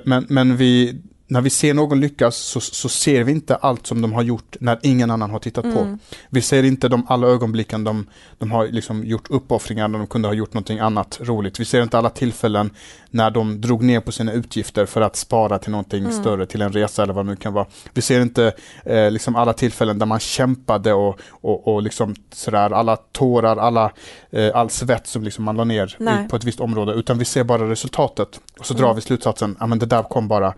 men, 0.05 0.27
men 0.29 0.57
vi, 0.57 1.01
när 1.35 1.41
vi 1.41 1.51
ser 1.51 1.75
någon 1.75 2.01
lyckas 2.01 2.37
så, 2.37 2.61
så, 2.61 2.89
ser 2.89 3.25
vi 3.25 3.33
inte 3.33 3.57
allt 3.57 3.87
som 3.87 4.03
de 4.03 4.13
har 4.13 4.23
gjort 4.23 4.57
när 4.61 4.79
ingen 4.83 5.11
annan 5.11 5.31
har 5.31 5.39
tittat 5.39 5.65
mm. 5.65 5.77
på. 5.77 5.99
Vi 6.31 6.43
ser 6.43 6.63
inte 6.63 6.89
de 6.89 7.07
alla 7.09 7.27
ögonblicken 7.27 7.85
de, 7.85 8.07
de 8.39 8.53
har 8.53 8.67
liksom 8.67 9.05
gjort 9.05 9.31
uppoffringar 9.31 9.89
när 9.89 9.99
de 9.99 10.07
kunde 10.07 10.29
ha 10.29 10.35
gjort 10.35 10.55
någonting 10.55 10.79
annat 10.79 11.19
roligt. 11.23 11.61
Vi 11.61 11.65
ser 11.65 11.83
inte 11.83 11.99
alla 11.99 12.11
tillfällen 12.11 12.71
när 13.11 13.31
de 13.31 13.61
drog 13.61 13.83
ner 13.83 14.01
på 14.01 14.13
sina 14.13 14.33
utgifter 14.33 14.87
för 14.87 15.01
att 15.01 15.17
spara 15.17 15.59
till 15.59 15.71
någonting 15.71 16.05
mm. 16.05 16.13
större, 16.13 16.47
till 16.47 16.63
en 16.63 16.73
resa 16.73 17.03
eller 17.03 17.15
vad 17.15 17.27
det 17.27 17.31
nu 17.31 17.37
kan 17.37 17.53
vara. 17.53 17.67
Vi 17.95 18.03
ser 18.03 18.21
inte 18.21 18.53
eh, 18.85 19.11
liksom 19.11 19.37
alla 19.37 19.53
tillfällen 19.53 19.99
där 19.99 20.07
man 20.07 20.21
kämpade 20.21 20.93
och, 20.93 21.21
och, 21.31 21.69
och 21.69 21.83
liksom 21.83 22.15
sådär, 22.33 22.71
alla 22.71 22.97
tårar, 22.97 23.57
alla, 23.57 23.93
eh, 24.31 24.51
all 24.55 24.71
svett 24.71 25.07
som 25.07 25.25
liksom 25.25 25.45
man 25.45 25.57
la 25.57 25.65
ner 25.65 26.29
på 26.29 26.37
ett 26.37 26.45
visst 26.45 26.61
område, 26.61 26.93
utan 26.93 27.19
vi 27.19 27.25
ser 27.25 27.45
bara 27.45 27.71
resultatet. 27.71 28.41
Och 28.59 28.67
så 28.67 28.75
mm. 28.75 28.83
drar 28.83 28.95
vi 28.95 29.01
slutsatsen, 29.01 29.57
ja 29.61 29.67
men 29.67 29.79
det 29.79 29.87
där 29.87 30.03
kom 30.03 30.29
bara 30.29 30.55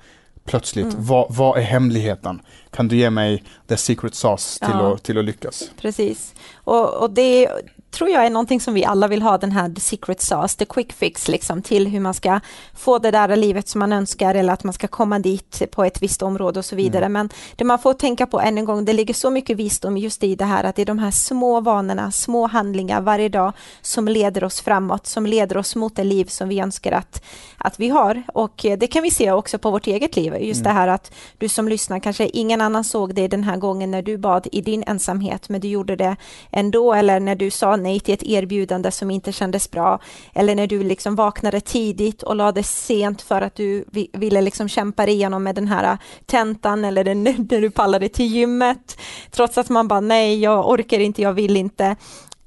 plötsligt. 0.47 0.85
Mm. 0.85 1.05
Vad, 1.05 1.26
vad 1.35 1.59
är 1.59 1.62
hemligheten? 1.62 2.43
Kan 2.71 2.88
du 2.88 2.97
ge 2.97 3.11
mig 3.11 3.45
the 3.67 3.76
secret 3.76 4.15
sauce 4.15 4.59
till, 4.59 4.75
ja. 4.75 4.95
att, 4.95 5.03
till 5.03 5.19
att 5.19 5.25
lyckas? 5.25 5.71
Precis. 5.81 6.35
Och, 6.55 6.95
och 6.95 7.11
det, 7.11 7.49
tror 7.97 8.11
jag 8.11 8.26
är 8.26 8.31
någonting 8.31 8.61
som 8.61 8.75
vi 8.75 8.85
alla 8.85 9.09
vill 9.09 9.23
ha, 9.23 9.38
den 9.38 9.53
här 9.53 9.69
the 9.69 9.81
secret 9.81 10.21
sauce, 10.21 10.59
the 10.59 10.65
quick 10.65 10.93
fix 10.93 11.29
liksom 11.29 11.62
till 11.62 11.88
hur 11.88 12.00
man 12.00 12.15
ska 12.15 12.41
få 12.75 12.99
det 12.99 13.11
där 13.11 13.37
livet 13.37 13.69
som 13.69 13.79
man 13.79 13.93
önskar 13.93 14.35
eller 14.35 14.53
att 14.53 14.65
man 14.65 14.73
ska 14.73 14.88
komma 14.88 15.19
dit 15.19 15.62
på 15.71 15.85
ett 15.85 16.03
visst 16.03 16.23
område 16.23 16.59
och 16.59 16.65
så 16.65 16.76
vidare. 16.76 17.05
Mm. 17.05 17.12
Men 17.12 17.29
det 17.57 17.65
man 17.65 17.79
får 17.79 17.93
tänka 17.93 18.26
på 18.26 18.41
än 18.41 18.59
en 18.59 18.65
gång, 18.65 18.85
det 18.85 18.93
ligger 18.93 19.15
så 19.15 19.31
mycket 19.31 19.57
visdom 19.57 19.97
just 19.97 20.25
i 20.25 20.35
det 20.35 20.45
här 20.45 20.65
att 20.65 20.76
det 20.76 20.83
är 20.83 20.87
de 20.87 20.99
här 20.99 21.11
små 21.11 21.61
vanorna, 21.61 22.11
små 22.11 22.47
handlingar 22.47 23.00
varje 23.00 23.29
dag 23.29 23.53
som 23.83 24.09
leder 24.09 24.45
oss 24.45 24.61
framåt, 24.61 25.07
som 25.07 25.26
leder 25.26 25.57
oss 25.57 25.76
mot 25.76 25.97
det 25.97 26.05
liv 26.05 26.25
som 26.25 26.49
vi 26.49 26.61
önskar 26.61 26.93
att, 26.93 27.25
att 27.59 27.81
vi 27.81 27.88
har. 27.88 28.23
Och 28.33 28.67
det 28.79 28.87
kan 28.87 29.03
vi 29.03 29.11
se 29.11 29.33
också 29.33 29.59
på 29.59 29.71
vårt 29.71 29.87
eget 29.87 30.17
liv, 30.17 30.37
just 30.41 30.61
mm. 30.61 30.75
det 30.75 30.81
här 30.81 30.88
att 30.88 31.12
du 31.38 31.49
som 31.49 31.69
lyssnar, 31.69 32.00
kanske 32.00 32.29
ingen 32.29 32.61
annan 32.61 32.85
såg 32.85 33.15
det 33.15 33.29
den 33.29 33.45
här 33.45 33.57
gången 33.57 33.91
när 33.91 34.03
du 34.03 34.19
bad 34.19 34.47
i 34.53 34.61
din 34.61 34.85
ensamhet, 34.87 35.49
men 35.49 35.61
du 35.61 35.69
gjorde 35.69 35.97
det 35.97 36.17
ändå, 36.50 36.95
eller 36.95 37.21
när 37.21 37.35
du 37.35 37.50
sa 37.50 37.76
nej 37.87 38.00
till 38.00 38.14
ett 38.14 38.23
erbjudande 38.23 38.90
som 38.90 39.11
inte 39.11 39.33
kändes 39.33 39.71
bra, 39.71 40.00
eller 40.35 40.55
när 40.55 40.66
du 40.66 40.83
liksom 40.83 41.14
vaknade 41.14 41.61
tidigt 41.61 42.23
och 42.23 42.37
lade 42.37 42.62
sent 42.62 43.23
för 43.23 43.43
att 43.43 43.55
du 43.55 43.85
ville 44.12 44.40
liksom 44.40 44.69
kämpa 44.69 45.07
dig 45.07 45.14
igenom 45.14 45.43
med 45.43 45.55
den 45.55 45.69
här 45.69 45.99
tentan 46.26 46.85
eller 46.85 47.05
den, 47.05 47.23
när 47.50 47.61
du 47.61 47.71
pallade 47.71 48.09
till 48.09 48.26
gymmet, 48.26 48.99
trots 49.31 49.59
att 49.59 49.69
man 49.69 49.88
bara 49.88 50.00
nej, 50.00 50.40
jag 50.40 50.71
orkar 50.71 50.99
inte, 50.99 51.23
jag 51.23 51.33
vill 51.33 51.57
inte. 51.57 51.97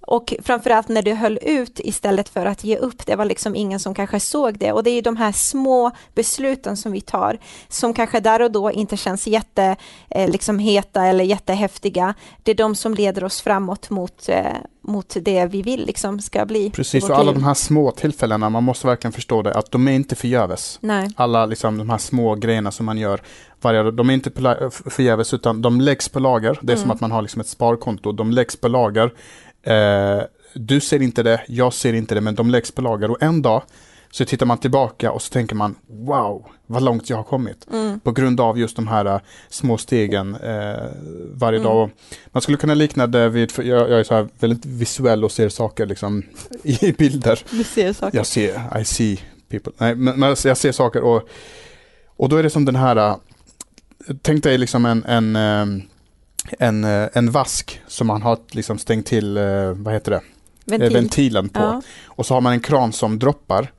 Och 0.10 0.34
framförallt 0.44 0.88
när 0.88 1.02
du 1.02 1.14
höll 1.14 1.40
ut 1.42 1.80
istället 1.84 2.30
för 2.30 2.46
att 2.46 2.64
ge 2.64 2.78
upp, 2.78 3.06
det 3.06 3.16
var 3.16 3.26
liksom 3.26 3.56
ingen 3.56 3.80
som 3.80 3.94
kanske 3.94 4.20
såg 4.20 4.58
det. 4.58 4.72
Och 4.72 4.84
det 4.84 4.90
är 4.90 5.02
de 5.02 5.18
här 5.18 5.32
små 5.32 5.92
besluten 6.16 6.78
som 6.78 6.92
vi 6.92 7.02
tar, 7.02 7.38
som 7.68 7.94
kanske 7.94 8.20
där 8.20 8.42
och 8.42 8.52
då 8.52 8.72
inte 8.72 8.98
känns 8.98 9.28
jätte, 9.28 9.76
eh, 10.10 10.30
liksom 10.30 10.60
heta 10.60 11.06
eller 11.06 11.24
jättehäftiga. 11.24 12.14
Det 12.44 12.52
är 12.52 12.56
de 12.56 12.76
som 12.76 12.94
leder 12.94 13.24
oss 13.24 13.42
framåt 13.42 13.90
mot, 13.90 14.30
eh, 14.30 14.46
mot 14.82 15.16
det 15.22 15.46
vi 15.46 15.62
vill 15.62 15.86
liksom 15.86 16.20
ska 16.20 16.46
bli. 16.46 16.70
Precis, 16.70 17.04
och 17.04 17.16
alla 17.16 17.32
liv. 17.32 17.40
de 17.40 17.44
här 17.44 17.54
små 17.54 17.92
tillfällena, 17.92 18.50
man 18.50 18.64
måste 18.64 18.88
verkligen 18.88 19.14
förstå 19.14 19.42
det, 19.42 19.54
att 19.54 19.72
de 19.72 19.88
är 19.88 19.92
inte 19.92 20.16
förgäves. 20.16 20.78
Nej. 20.82 21.10
Alla 21.16 21.46
liksom, 21.46 21.78
de 21.78 21.90
här 21.90 21.98
små 21.98 22.36
grejerna 22.36 22.72
som 22.72 22.86
man 22.86 22.98
gör 22.98 23.22
varje 23.62 23.84
dag, 23.84 23.94
de 23.94 24.10
är 24.10 24.14
inte 24.14 24.32
förgäves 24.90 25.34
utan 25.34 25.62
de 25.62 25.82
läggs 25.82 26.10
på 26.10 26.20
lager. 26.20 26.60
Det 26.62 26.74
är 26.74 26.76
mm. 26.76 26.82
som 26.82 26.92
att 26.92 27.02
man 27.02 27.12
har 27.12 27.22
liksom 27.22 27.42
ett 27.42 27.48
sparkonto, 27.48 28.12
de 28.12 28.32
läggs 28.32 28.56
på 28.56 28.68
lager 28.68 29.12
Eh, 29.64 30.22
du 30.54 30.80
ser 30.80 31.02
inte 31.02 31.24
det, 31.24 31.42
jag 31.48 31.74
ser 31.74 31.94
inte 31.94 32.16
det, 32.16 32.22
men 32.22 32.36
de 32.36 32.50
läggs 32.50 32.72
på 32.72 32.82
lager 32.82 33.12
och 33.12 33.24
en 33.24 33.42
dag 33.42 33.64
så 34.12 34.26
tittar 34.26 34.46
man 34.46 34.58
tillbaka 34.58 35.12
och 35.12 35.22
så 35.22 35.32
tänker 35.34 35.56
man 35.56 35.76
wow, 35.88 36.46
vad 36.68 36.84
långt 36.84 37.10
jag 37.10 37.18
har 37.18 37.24
kommit. 37.24 37.68
Mm. 37.72 38.00
På 38.00 38.12
grund 38.12 38.42
av 38.42 38.60
just 38.60 38.76
de 38.76 38.88
här 38.88 39.08
uh, 39.08 39.20
små 39.50 39.78
stegen 39.78 40.36
uh, 40.36 40.76
varje 41.34 41.60
mm. 41.60 41.72
dag. 41.72 41.90
Man 42.32 42.42
skulle 42.42 42.58
kunna 42.58 42.74
likna 42.74 43.08
det 43.08 43.30
vid, 43.30 43.52
jag, 43.58 43.66
jag, 43.68 44.00
är 44.00 44.04
så 44.04 44.14
här 44.14 44.28
väldigt 44.40 44.66
visuell 44.66 45.24
och 45.24 45.32
ser 45.32 45.50
saker 45.50 45.86
liksom 45.86 46.24
i 46.64 46.92
bilder. 46.92 47.40
Du 47.52 47.64
ser 47.64 47.94
saker? 47.94 48.18
Jag 48.18 48.26
ser, 48.26 48.80
I 48.80 48.86
see 48.86 49.20
people. 49.50 49.74
Nej, 49.78 49.96
men, 49.96 50.20
men 50.20 50.36
jag 50.44 50.58
ser 50.58 50.72
saker 50.72 51.02
och, 51.02 51.30
och 52.08 52.30
då 52.30 52.36
är 52.36 52.44
det 52.44 52.50
som 52.50 52.66
den 52.66 52.76
här, 52.76 53.10
uh, 53.10 53.16
tänk 54.22 54.44
dig 54.44 54.58
liksom 54.58 54.86
en, 54.86 55.04
en 55.04 55.36
um, 55.36 55.82
en, 56.60 56.84
eh, 56.84 57.10
en 57.14 57.32
vask 57.32 57.82
som 57.88 58.08
man 58.08 58.22
har 58.22 58.38
liksom 58.52 58.78
stängt 58.78 59.06
till, 59.06 59.38
eh, 59.38 59.72
vad 59.72 59.94
heter 59.94 60.12
det? 60.12 60.18
Eh, 60.18 60.22
Ventil. 60.66 60.94
ventilen 60.94 61.50
på. 61.50 61.60
Ja. 61.60 61.82
Och 62.06 62.26
så 62.26 62.34
har 62.34 62.42
man 62.42 62.54
en 62.54 62.60
kran 62.60 62.94
som 62.94 63.20
droppar. 63.20 63.72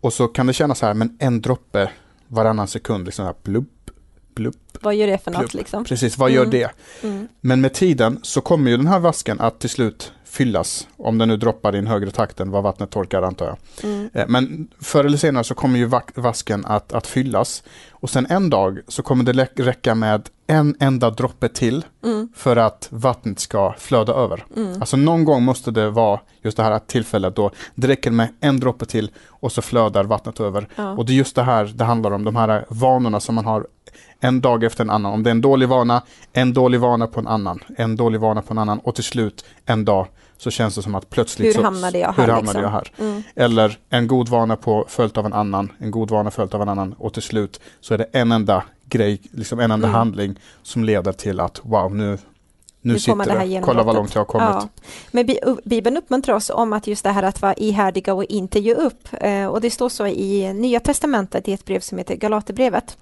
Och 0.00 0.12
så 0.12 0.28
kan 0.28 0.46
det 0.46 0.52
kännas 0.52 0.78
så 0.78 0.86
här, 0.86 0.94
men 0.94 1.16
en 1.20 1.40
droppe 1.40 1.90
varannan 2.28 2.68
sekund, 2.68 3.04
liksom 3.04 3.24
här 3.24 3.32
plupp, 3.32 3.90
plupp. 4.34 4.78
Vad 4.80 4.94
gör 4.94 5.06
det 5.06 5.18
för 5.18 5.30
plupp. 5.30 5.42
något 5.42 5.54
liksom? 5.54 5.84
Precis, 5.84 6.18
vad 6.18 6.30
mm. 6.30 6.36
gör 6.36 6.50
det? 6.50 6.70
Mm. 7.02 7.28
Men 7.40 7.60
med 7.60 7.74
tiden 7.74 8.20
så 8.22 8.40
kommer 8.40 8.70
ju 8.70 8.76
den 8.76 8.86
här 8.86 8.98
vasken 8.98 9.40
att 9.40 9.60
till 9.60 9.70
slut 9.70 10.12
fyllas, 10.30 10.88
om 10.96 11.18
den 11.18 11.28
nu 11.28 11.36
droppar 11.36 11.74
i 11.74 11.78
en 11.78 11.86
högre 11.86 12.10
takt 12.10 12.40
än 12.40 12.50
vad 12.50 12.62
vattnet 12.62 12.90
torkar 12.90 13.22
antar 13.22 13.46
jag. 13.46 13.56
Mm. 13.90 14.10
Men 14.28 14.68
förr 14.80 15.04
eller 15.04 15.18
senare 15.18 15.44
så 15.44 15.54
kommer 15.54 15.78
ju 15.78 15.90
vasken 16.14 16.64
att, 16.64 16.92
att 16.92 17.06
fyllas 17.06 17.62
och 18.00 18.10
sen 18.10 18.26
en 18.30 18.50
dag 18.50 18.78
så 18.88 19.02
kommer 19.02 19.24
det 19.24 19.48
räcka 19.54 19.94
med 19.94 20.28
en 20.46 20.76
enda 20.80 21.10
droppe 21.10 21.48
till 21.48 21.84
mm. 22.04 22.28
för 22.34 22.56
att 22.56 22.88
vattnet 22.90 23.38
ska 23.38 23.74
flöda 23.78 24.12
över. 24.12 24.44
Mm. 24.56 24.80
Alltså 24.80 24.96
någon 24.96 25.24
gång 25.24 25.42
måste 25.42 25.70
det 25.70 25.90
vara 25.90 26.20
just 26.42 26.56
det 26.56 26.62
här 26.62 26.78
tillfället 26.78 27.36
då 27.36 27.50
det 27.74 27.88
räcker 27.88 28.10
med 28.10 28.28
en 28.40 28.60
droppe 28.60 28.86
till 28.86 29.10
och 29.28 29.52
så 29.52 29.62
flödar 29.62 30.04
vattnet 30.04 30.40
över. 30.40 30.68
Ja. 30.76 30.90
Och 30.90 31.06
det 31.06 31.12
är 31.12 31.14
just 31.14 31.36
det 31.36 31.42
här 31.42 31.64
det 31.64 31.84
handlar 31.84 32.10
om, 32.10 32.24
de 32.24 32.36
här 32.36 32.64
vanorna 32.68 33.20
som 33.20 33.34
man 33.34 33.46
har 33.46 33.66
en 34.20 34.40
dag 34.40 34.64
efter 34.64 34.84
en 34.84 34.90
annan. 34.90 35.12
Om 35.12 35.22
det 35.22 35.30
är 35.30 35.32
en 35.32 35.40
dålig 35.40 35.68
vana, 35.68 36.02
en 36.32 36.52
dålig 36.52 36.80
vana 36.80 37.06
på 37.06 37.20
en 37.20 37.26
annan, 37.26 37.60
en 37.76 37.96
dålig 37.96 38.20
vana 38.20 38.42
på 38.42 38.54
en 38.54 38.58
annan 38.58 38.78
och 38.78 38.94
till 38.94 39.04
slut 39.04 39.44
en 39.66 39.84
dag 39.84 40.06
så 40.38 40.50
känns 40.50 40.74
det 40.74 40.82
som 40.82 40.94
att 40.94 41.10
plötsligt 41.10 41.56
hur 41.56 41.62
hamnade 41.62 41.98
jag 41.98 42.12
här? 42.12 42.26
Hur 42.26 42.32
hamnade 42.32 42.58
liksom? 42.58 42.62
jag 42.62 42.70
här? 42.70 42.92
Mm. 42.98 43.22
Eller 43.36 43.78
en 43.90 44.06
god 44.06 44.28
vana 44.28 44.56
på 44.56 44.84
följt 44.88 45.16
av 45.16 45.26
en 45.26 45.32
annan, 45.32 45.72
en 45.78 45.90
god 45.90 46.10
vana 46.10 46.30
följt 46.30 46.54
av 46.54 46.62
en 46.62 46.68
annan 46.68 46.92
och 46.92 47.14
till 47.14 47.22
slut 47.22 47.60
så 47.80 47.94
är 47.94 47.98
det 47.98 48.08
en 48.12 48.32
enda 48.32 48.64
grej, 48.84 49.20
liksom 49.30 49.60
en 49.60 49.70
enda 49.70 49.88
mm. 49.88 49.98
handling 49.98 50.38
som 50.62 50.84
leder 50.84 51.12
till 51.12 51.40
att 51.40 51.60
wow, 51.62 51.94
nu, 51.94 52.18
nu, 52.80 52.92
nu 52.92 52.98
sitter 52.98 53.46
det, 53.46 53.60
kolla 53.64 53.82
vad 53.82 53.94
långt 53.94 54.14
jag 54.14 54.20
har 54.20 54.26
kommit. 54.26 54.48
Ja. 54.48 54.68
Men 55.10 55.28
Bibeln 55.64 55.96
uppmuntrar 55.96 56.34
oss 56.34 56.50
om 56.50 56.72
att 56.72 56.86
just 56.86 57.04
det 57.04 57.10
här 57.10 57.22
att 57.22 57.42
vara 57.42 57.54
ihärdiga 57.54 58.14
och 58.14 58.24
inte 58.24 58.58
ge 58.58 58.74
upp. 58.74 59.08
Eh, 59.12 59.46
och 59.46 59.60
det 59.60 59.70
står 59.70 59.88
så 59.88 60.06
i 60.06 60.52
Nya 60.52 60.80
Testamentet 60.80 61.48
i 61.48 61.52
ett 61.52 61.64
brev 61.64 61.80
som 61.80 61.98
heter 61.98 62.14
Galaterbrevet 62.14 62.96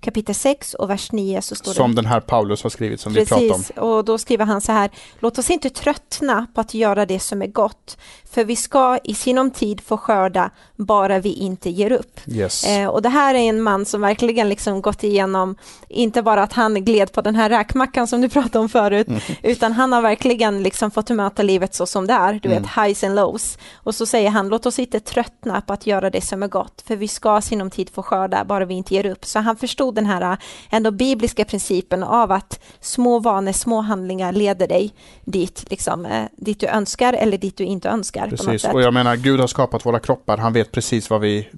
kapitel 0.00 0.34
6 0.34 0.74
och 0.74 0.90
vers 0.90 1.12
9 1.12 1.42
så 1.42 1.54
står 1.54 1.72
som 1.72 1.94
det... 1.94 2.02
den 2.02 2.06
här 2.06 2.20
Paulus 2.20 2.62
har 2.62 2.70
skrivit 2.70 3.00
som 3.00 3.14
Precis, 3.14 3.38
vi 3.38 3.48
pratade 3.48 3.80
om. 3.80 3.88
och 3.88 4.04
då 4.04 4.18
skriver 4.18 4.44
han 4.44 4.60
så 4.60 4.72
här, 4.72 4.90
låt 5.18 5.38
oss 5.38 5.50
inte 5.50 5.70
tröttna 5.70 6.46
på 6.54 6.60
att 6.60 6.74
göra 6.74 7.06
det 7.06 7.20
som 7.20 7.42
är 7.42 7.46
gott, 7.46 7.98
för 8.30 8.44
vi 8.44 8.56
ska 8.56 8.98
i 9.04 9.14
sinom 9.14 9.50
tid 9.50 9.80
få 9.80 9.96
skörda, 9.96 10.50
bara 10.76 11.18
vi 11.18 11.32
inte 11.32 11.70
ger 11.70 11.92
upp. 11.92 12.20
Yes. 12.26 12.64
Eh, 12.64 12.88
och 12.88 13.02
det 13.02 13.08
här 13.08 13.34
är 13.34 13.38
en 13.38 13.62
man 13.62 13.86
som 13.86 14.00
verkligen 14.00 14.48
liksom 14.48 14.82
gått 14.82 15.04
igenom, 15.04 15.56
inte 15.88 16.22
bara 16.22 16.42
att 16.42 16.52
han 16.52 16.84
gled 16.84 17.12
på 17.12 17.20
den 17.20 17.34
här 17.34 17.48
räkmackan 17.48 18.06
som 18.06 18.20
du 18.20 18.28
pratade 18.28 18.58
om 18.58 18.68
förut, 18.68 19.08
mm. 19.08 19.19
utan 19.42 19.72
han 19.72 19.92
har 19.92 20.02
verkligen 20.02 20.62
liksom 20.62 20.90
fått 20.90 21.10
möta 21.10 21.42
livet 21.42 21.74
så 21.74 21.86
som 21.86 22.06
det 22.06 22.12
är, 22.12 22.40
du 22.42 22.48
mm. 22.48 22.62
vet 22.62 22.72
highs 22.76 23.04
and 23.04 23.14
lows. 23.14 23.58
Och 23.74 23.94
så 23.94 24.06
säger 24.06 24.30
han, 24.30 24.48
låt 24.48 24.66
oss 24.66 24.78
inte 24.78 25.00
tröttna 25.00 25.60
på 25.60 25.72
att 25.72 25.86
göra 25.86 26.10
det 26.10 26.20
som 26.20 26.42
är 26.42 26.48
gott, 26.48 26.82
för 26.86 26.96
vi 26.96 27.08
ska 27.08 27.40
sinom 27.40 27.70
tid 27.70 27.90
få 27.90 28.02
skörda, 28.02 28.44
bara 28.44 28.64
vi 28.64 28.74
inte 28.74 28.94
ger 28.94 29.06
upp. 29.06 29.24
Så 29.24 29.38
han 29.38 29.56
förstod 29.56 29.94
den 29.94 30.06
här 30.06 30.36
ändå 30.70 30.90
bibliska 30.90 31.44
principen 31.44 32.02
av 32.02 32.32
att 32.32 32.60
små 32.80 33.18
vanor, 33.18 33.52
små 33.52 33.80
handlingar 33.80 34.32
leder 34.32 34.68
dig 34.68 34.94
dit, 35.24 35.64
liksom, 35.70 36.06
eh, 36.06 36.24
dit 36.36 36.60
du 36.60 36.66
önskar 36.66 37.12
eller 37.12 37.38
dit 37.38 37.56
du 37.56 37.64
inte 37.64 37.88
önskar. 37.88 38.28
Precis, 38.28 38.64
och 38.64 38.82
jag 38.82 38.94
menar 38.94 39.16
Gud 39.16 39.40
har 39.40 39.46
skapat 39.46 39.86
våra 39.86 39.98
kroppar, 39.98 40.36
han 40.36 40.52
vet 40.52 40.72
precis 40.72 41.10
vad 41.10 41.20
vi, 41.20 41.48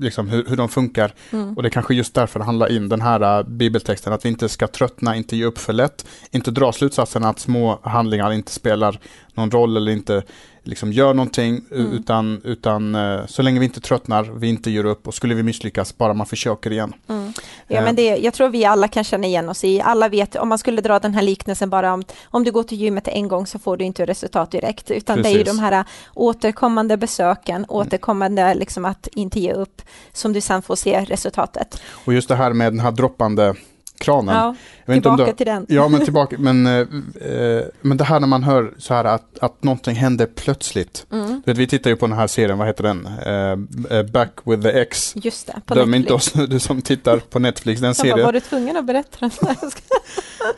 liksom, 0.00 0.28
hur, 0.28 0.44
hur 0.48 0.56
de 0.56 0.68
funkar. 0.68 1.14
Mm. 1.30 1.54
Och 1.54 1.62
det 1.62 1.68
är 1.68 1.70
kanske 1.70 1.94
just 1.94 2.14
därför 2.14 2.38
det 2.38 2.44
handlar 2.44 2.72
in 2.72 2.88
den 2.88 3.00
här 3.00 3.38
uh, 3.38 3.48
bibeltexten, 3.48 4.12
att 4.12 4.24
vi 4.24 4.28
inte 4.28 4.48
ska 4.48 4.66
tröttna, 4.66 5.16
inte 5.16 5.36
ge 5.36 5.44
upp 5.44 5.58
för 5.58 5.72
lätt, 5.72 6.06
inte 6.30 6.50
dra 6.50 6.72
slutsatsen 7.10 7.24
att 7.24 7.38
små 7.38 7.78
handlingar 7.82 8.32
inte 8.32 8.52
spelar 8.52 8.98
någon 9.34 9.50
roll 9.50 9.76
eller 9.76 9.92
inte 9.92 10.22
liksom 10.64 10.92
gör 10.92 11.14
någonting 11.14 11.60
mm. 11.70 11.92
utan, 11.92 12.40
utan 12.44 12.94
uh, 12.94 13.26
så 13.26 13.42
länge 13.42 13.60
vi 13.60 13.64
inte 13.64 13.80
tröttnar, 13.80 14.24
vi 14.24 14.48
inte 14.48 14.70
ger 14.70 14.84
upp 14.84 15.08
och 15.08 15.14
skulle 15.14 15.34
vi 15.34 15.42
misslyckas, 15.42 15.96
bara 15.98 16.14
man 16.14 16.26
försöker 16.26 16.72
igen. 16.72 16.92
Mm. 17.08 17.32
Ja, 17.68 17.78
uh. 17.78 17.84
men 17.84 17.96
det, 17.96 18.16
jag 18.16 18.34
tror 18.34 18.48
vi 18.48 18.64
alla 18.64 18.88
kan 18.88 19.04
känna 19.04 19.26
igen 19.26 19.48
oss 19.48 19.64
i, 19.64 19.80
alla 19.80 20.08
vet, 20.08 20.36
om 20.36 20.48
man 20.48 20.58
skulle 20.58 20.80
dra 20.80 20.98
den 20.98 21.14
här 21.14 21.22
liknelsen 21.22 21.70
bara 21.70 21.92
om, 21.92 22.02
om 22.30 22.44
du 22.44 22.52
går 22.52 22.62
till 22.62 22.78
gymmet 22.78 23.08
en 23.08 23.28
gång 23.28 23.46
så 23.46 23.58
får 23.58 23.76
du 23.76 23.84
inte 23.84 24.06
resultat 24.06 24.50
direkt, 24.50 24.90
utan 24.90 25.16
Precis. 25.16 25.32
det 25.32 25.36
är 25.36 25.38
ju 25.38 25.44
de 25.44 25.58
här 25.58 25.84
återkommande 26.14 26.96
besöken, 26.96 27.56
mm. 27.56 27.70
återkommande 27.70 28.54
liksom 28.54 28.84
att 28.84 29.08
inte 29.12 29.40
ge 29.40 29.52
upp, 29.52 29.82
som 30.12 30.32
du 30.32 30.40
sen 30.40 30.62
får 30.62 30.76
se 30.76 31.04
resultatet. 31.04 31.80
Och 32.06 32.12
just 32.12 32.28
det 32.28 32.36
här 32.36 32.52
med 32.52 32.72
den 32.72 32.80
här 32.80 32.92
droppande 32.92 33.54
kranen. 34.00 34.34
Ja, 34.34 34.54
tillbaka 34.94 35.24
du, 35.24 35.32
till 35.32 35.46
den. 35.46 35.66
Ja, 35.68 35.88
men 35.88 36.00
tillbaka. 36.04 36.36
Men, 36.38 36.66
eh, 36.66 36.72
eh, 36.72 37.64
men 37.80 37.96
det 37.96 38.04
här 38.04 38.20
när 38.20 38.26
man 38.26 38.42
hör 38.42 38.74
så 38.78 38.94
här 38.94 39.04
att, 39.04 39.38
att 39.40 39.62
någonting 39.62 39.94
händer 39.94 40.26
plötsligt. 40.26 41.06
Mm. 41.12 41.42
Vet, 41.46 41.58
vi 41.58 41.66
tittar 41.66 41.90
ju 41.90 41.96
på 41.96 42.06
den 42.06 42.16
här 42.16 42.26
serien, 42.26 42.58
vad 42.58 42.66
heter 42.66 42.82
den? 42.82 43.06
Eh, 43.06 43.98
eh 43.98 44.02
Back 44.02 44.30
with 44.44 44.62
the 44.62 44.80
X. 44.80 45.12
Just 45.16 45.46
det, 45.46 45.60
på 45.66 45.74
Döm 45.74 45.94
inte 45.94 46.14
oss, 46.14 46.32
du 46.32 46.60
som 46.60 46.82
tittar 46.82 47.18
på 47.18 47.38
Netflix, 47.38 47.80
den 47.80 47.94
serien. 47.94 48.24
Var 48.24 48.32
du 48.32 48.40
tvungen 48.40 48.76
att 48.76 48.84
berätta 48.84 49.16
den? 49.20 49.30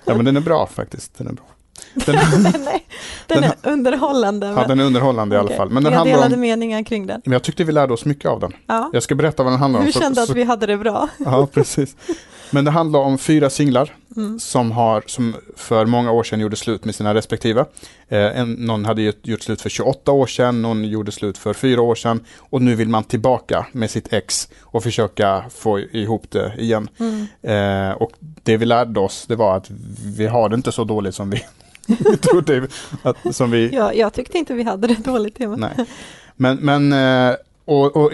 ja, 0.05 0.15
men 0.15 0.25
den 0.25 0.37
är 0.37 0.41
bra 0.41 0.67
faktiskt. 0.67 1.19
Den 1.19 1.27
är 1.27 1.33
bra. 1.33 1.45
Den, 1.95 2.05
den, 2.43 2.47
är, 2.67 2.81
den 3.27 3.45
är 3.45 3.55
underhållande. 3.63 4.47
Ja, 4.47 4.67
den 4.67 4.81
är 4.81 4.85
underhållande 4.85 5.37
okay. 5.37 5.47
i 5.47 5.49
alla 5.49 5.57
fall. 5.57 5.71
Men 5.71 5.85
den 5.85 5.95
har 5.95 6.05
delade 6.05 6.35
om, 6.35 6.41
meningar 6.41 6.83
kring 6.83 7.07
den. 7.07 7.23
Men 7.25 7.33
jag 7.33 7.43
tyckte 7.43 7.65
vi 7.65 7.73
lärde 7.73 7.93
oss 7.93 8.05
mycket 8.05 8.31
av 8.31 8.41
den. 8.41 8.53
Ja. 8.67 8.91
Jag 8.93 9.03
ska 9.03 9.15
berätta 9.15 9.43
vad 9.43 9.53
den 9.53 9.61
handlar 9.61 9.81
om. 9.81 9.87
Vi 9.87 9.93
kände 9.93 10.15
så, 10.15 10.21
att 10.23 10.29
så, 10.29 10.35
vi 10.35 10.45
hade 10.45 10.67
det 10.67 10.77
bra. 10.77 11.09
Ja, 11.19 11.49
precis. 11.53 11.97
Men 12.53 12.65
det 12.65 12.71
handlar 12.71 13.01
om 13.01 13.19
fyra 13.19 13.51
singlar 13.51 13.95
mm. 14.17 14.41
som, 14.41 14.71
har, 14.71 15.03
som 15.07 15.35
för 15.57 15.87
många 15.87 16.13
år 16.13 16.23
sedan 16.23 16.41
gjorde 16.41 16.57
slut 16.57 16.85
med 16.85 16.95
sina 16.95 17.15
respektive. 17.15 17.65
Eh, 18.09 18.39
en, 18.39 18.53
någon 18.53 18.85
hade 18.85 19.03
gjort, 19.03 19.27
gjort 19.27 19.43
slut 19.43 19.61
för 19.61 19.71
28 19.71 20.13
år 20.13 20.27
sedan, 20.27 20.63
någon 20.63 20.85
gjorde 20.85 21.13
slut 21.13 21.39
för 21.39 21.53
fyra 21.53 21.83
år 21.83 21.95
sedan 21.95 22.25
och 22.39 22.63
nu 22.63 22.75
vill 22.75 22.89
man 22.89 23.05
tillbaka 23.05 23.67
med 23.73 23.91
sitt 23.91 24.13
ex 24.13 24.49
och 24.61 24.83
försöka 24.83 25.45
få 25.51 25.81
ihop 25.81 26.31
det 26.31 26.55
igen. 26.59 26.89
Mm. 26.99 27.27
Eh, 27.43 27.97
och 27.97 28.13
det 28.21 28.57
vi 28.57 28.67
lärde 28.67 29.01
oss 29.01 29.25
det 29.29 29.37
var 29.37 29.57
att 29.57 29.71
vi 30.17 30.27
har 30.27 30.49
det 30.49 30.55
inte 30.55 30.73
så 30.73 30.85
dåligt 30.85 31.15
som 31.15 31.31
vi 31.31 31.45
trodde. 32.17 32.69
Att, 33.03 33.17
som 33.35 33.51
vi... 33.51 33.69
ja, 33.75 33.93
jag 33.93 34.13
tyckte 34.13 34.39
inte 34.39 34.55
vi 34.55 34.63
hade 34.63 34.87
det 34.87 35.05
dåligt. 35.05 35.39
Nej. 35.39 35.87
Men, 36.37 36.57
men 36.57 36.93
eh, 36.93 37.37
och, 37.65 37.97
och 37.97 38.13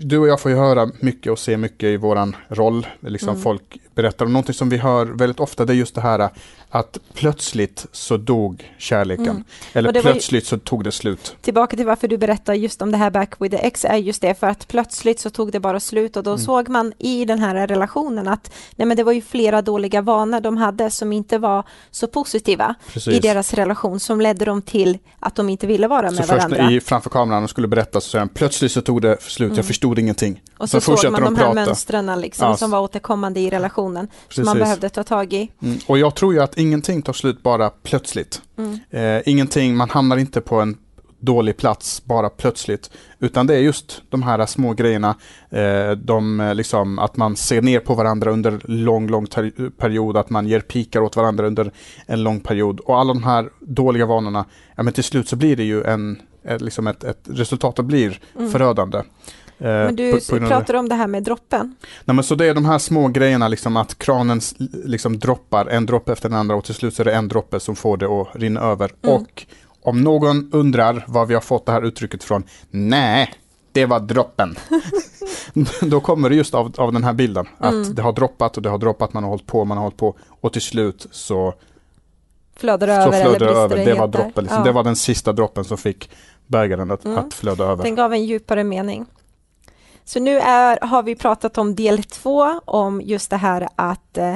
du 0.00 0.18
och 0.18 0.28
jag 0.28 0.40
får 0.40 0.50
ju 0.50 0.56
höra 0.56 0.90
mycket 1.00 1.32
och 1.32 1.38
se 1.38 1.56
mycket 1.56 1.86
i 1.86 1.96
våran 1.96 2.36
roll. 2.48 2.86
Liksom 3.00 3.28
mm. 3.28 3.42
Folk 3.42 3.78
berättar 3.94 4.24
om 4.24 4.32
någonting 4.32 4.54
som 4.54 4.68
vi 4.68 4.76
hör 4.76 5.06
väldigt 5.06 5.40
ofta, 5.40 5.64
det 5.64 5.72
är 5.72 5.74
just 5.74 5.94
det 5.94 6.00
här 6.00 6.30
att 6.74 6.98
plötsligt 7.14 7.86
så 7.92 8.16
dog 8.16 8.72
kärleken. 8.78 9.26
Mm. 9.26 9.44
Eller 9.72 10.02
plötsligt 10.02 10.46
så 10.46 10.58
tog 10.58 10.84
det 10.84 10.92
slut. 10.92 11.36
Tillbaka 11.40 11.76
till 11.76 11.86
varför 11.86 12.08
du 12.08 12.18
berättar 12.18 12.54
just 12.54 12.82
om 12.82 12.90
det 12.90 12.96
här 12.96 13.10
Back 13.10 13.34
with 13.38 13.56
the 13.56 13.66
Ex 13.66 13.84
är 13.84 13.96
just 13.96 14.22
det, 14.22 14.40
för 14.40 14.46
att 14.46 14.68
plötsligt 14.68 15.20
så 15.20 15.30
tog 15.30 15.52
det 15.52 15.60
bara 15.60 15.80
slut 15.80 16.16
och 16.16 16.22
då 16.22 16.30
mm. 16.30 16.44
såg 16.44 16.68
man 16.68 16.92
i 16.98 17.24
den 17.24 17.38
här 17.38 17.66
relationen 17.66 18.28
att 18.28 18.52
nej 18.76 18.88
men 18.88 18.96
det 18.96 19.04
var 19.04 19.12
ju 19.12 19.22
flera 19.22 19.62
dåliga 19.62 20.02
vanor 20.02 20.40
de 20.40 20.56
hade 20.56 20.90
som 20.90 21.12
inte 21.12 21.38
var 21.38 21.64
så 21.90 22.06
positiva 22.06 22.74
Precis. 22.92 23.14
i 23.14 23.18
deras 23.18 23.54
relation 23.54 24.00
som 24.00 24.20
ledde 24.20 24.44
dem 24.44 24.62
till 24.62 24.98
att 25.20 25.34
de 25.34 25.48
inte 25.48 25.66
ville 25.66 25.88
vara 25.88 26.10
med 26.10 26.14
så 26.14 26.34
varandra. 26.34 26.56
Så 26.56 26.62
först 26.62 26.72
i, 26.72 26.80
framför 26.80 27.10
kameran 27.10 27.44
och 27.44 27.50
skulle 27.50 27.68
berätta 27.68 28.00
så 28.00 28.08
säger 28.08 28.20
han 28.20 28.28
plötsligt 28.28 28.72
så 28.72 28.80
tog 28.80 29.02
det 29.02 29.22
slut, 29.22 29.58
jag 29.62 29.64
mm. 29.64 29.68
förstod 29.68 29.98
ingenting. 29.98 30.42
Och 30.58 30.70
så, 30.70 30.80
så 30.80 30.96
såg 30.96 31.12
man 31.12 31.22
de, 31.22 31.34
de 31.34 31.40
här 31.40 31.54
mönstren 31.54 32.20
liksom, 32.20 32.48
ja. 32.48 32.56
som 32.56 32.70
var 32.70 32.80
återkommande 32.80 33.40
i 33.40 33.50
relationen 33.50 34.06
Precis. 34.06 34.34
som 34.34 34.44
man 34.44 34.58
behövde 34.58 34.88
ta 34.88 35.04
tag 35.04 35.32
i. 35.32 35.50
Mm. 35.62 35.78
Och 35.86 35.98
jag 35.98 36.14
tror 36.14 36.34
ju 36.34 36.40
att 36.40 36.58
ingenting 36.58 37.02
tar 37.02 37.12
slut 37.12 37.42
bara 37.42 37.70
plötsligt. 37.70 38.42
Mm. 38.58 38.80
Eh, 38.90 39.22
ingenting, 39.26 39.76
man 39.76 39.90
hamnar 39.90 40.16
inte 40.16 40.40
på 40.40 40.60
en 40.60 40.76
dålig 41.22 41.56
plats 41.56 42.04
bara 42.04 42.30
plötsligt. 42.30 42.90
Utan 43.18 43.46
det 43.46 43.54
är 43.54 43.58
just 43.58 44.02
de 44.10 44.22
här 44.22 44.46
små 44.46 44.74
grejerna, 44.74 45.14
eh, 45.50 45.90
de, 45.90 46.40
eh, 46.40 46.54
liksom, 46.54 46.98
att 46.98 47.16
man 47.16 47.36
ser 47.36 47.62
ner 47.62 47.80
på 47.80 47.94
varandra 47.94 48.30
under 48.30 48.60
lång, 48.64 49.08
lång 49.08 49.26
period, 49.78 50.16
att 50.16 50.30
man 50.30 50.46
ger 50.46 50.60
pikar 50.60 51.00
åt 51.00 51.16
varandra 51.16 51.46
under 51.46 51.70
en 52.06 52.22
lång 52.22 52.40
period. 52.40 52.80
Och 52.80 53.00
alla 53.00 53.14
de 53.14 53.22
här 53.22 53.50
dåliga 53.60 54.06
vanorna, 54.06 54.44
ja 54.76 54.82
men 54.82 54.92
till 54.92 55.04
slut 55.04 55.28
så 55.28 55.36
blir 55.36 55.56
det 55.56 55.64
ju 55.64 55.84
en, 55.84 56.22
liksom 56.58 56.86
ett, 56.86 57.04
ett 57.04 57.20
resultatet 57.24 57.84
blir 57.84 58.20
mm. 58.38 58.50
förödande. 58.50 59.02
Eh, 59.62 59.68
men 59.68 59.96
du 59.96 60.12
på, 60.12 60.38
på 60.38 60.46
pratar 60.46 60.74
om 60.74 60.88
det 60.88 60.94
här 60.94 61.06
med 61.06 61.22
droppen. 61.22 61.74
Nej, 62.04 62.14
men 62.14 62.24
så 62.24 62.34
det 62.34 62.46
är 62.46 62.54
de 62.54 62.64
här 62.64 62.78
små 62.78 63.08
grejerna, 63.08 63.48
liksom 63.48 63.76
att 63.76 63.98
kranen 63.98 64.40
liksom 64.84 65.18
droppar 65.18 65.66
en 65.66 65.86
droppe 65.86 66.12
efter 66.12 66.28
den 66.28 66.38
andra 66.38 66.56
och 66.56 66.64
till 66.64 66.74
slut 66.74 66.94
så 66.94 67.02
är 67.02 67.04
det 67.04 67.14
en 67.14 67.28
droppe 67.28 67.60
som 67.60 67.76
får 67.76 67.96
det 67.96 68.06
att 68.06 68.28
rinna 68.32 68.60
över. 68.60 68.90
Mm. 69.02 69.16
Och 69.16 69.46
om 69.82 70.00
någon 70.00 70.50
undrar 70.52 71.04
var 71.08 71.26
vi 71.26 71.34
har 71.34 71.40
fått 71.40 71.66
det 71.66 71.72
här 71.72 71.82
uttrycket 71.82 72.24
från, 72.24 72.44
nej, 72.70 73.34
det 73.72 73.86
var 73.86 74.00
droppen. 74.00 74.56
Då 75.90 76.00
kommer 76.00 76.30
det 76.30 76.36
just 76.36 76.54
av, 76.54 76.72
av 76.76 76.92
den 76.92 77.04
här 77.04 77.12
bilden, 77.12 77.46
att 77.58 77.72
mm. 77.72 77.94
det 77.94 78.02
har 78.02 78.12
droppat 78.12 78.56
och 78.56 78.62
det 78.62 78.68
har 78.68 78.78
droppat, 78.78 79.12
man 79.12 79.22
har 79.22 79.30
hållit 79.30 79.46
på, 79.46 79.64
man 79.64 79.76
har 79.76 79.82
hållit 79.82 79.96
på 79.96 80.16
och 80.28 80.52
till 80.52 80.62
slut 80.62 81.06
så 81.10 81.54
flödar 82.56 82.86
det 82.86 82.92
över 82.92 83.22
flödar 83.22 83.46
eller 83.46 83.60
över. 83.60 83.84
Det 83.84 83.94
var, 83.94 84.08
droppen, 84.08 84.44
liksom. 84.44 84.58
ja. 84.58 84.64
det 84.64 84.72
var 84.72 84.84
den 84.84 84.96
sista 84.96 85.32
droppen 85.32 85.64
som 85.64 85.78
fick 85.78 86.10
bägaren 86.46 86.90
att, 86.90 87.04
mm. 87.04 87.18
att 87.18 87.34
flöda 87.34 87.64
över. 87.64 87.82
Den 87.82 87.94
gav 87.94 88.12
en 88.12 88.24
djupare 88.24 88.64
mening. 88.64 89.06
Så 90.04 90.20
nu 90.20 90.38
är, 90.38 90.78
har 90.82 91.02
vi 91.02 91.14
pratat 91.14 91.58
om 91.58 91.74
del 91.74 92.02
två, 92.04 92.60
om 92.64 93.00
just 93.00 93.30
det 93.30 93.36
här 93.36 93.68
att 93.76 94.18
eh, 94.18 94.34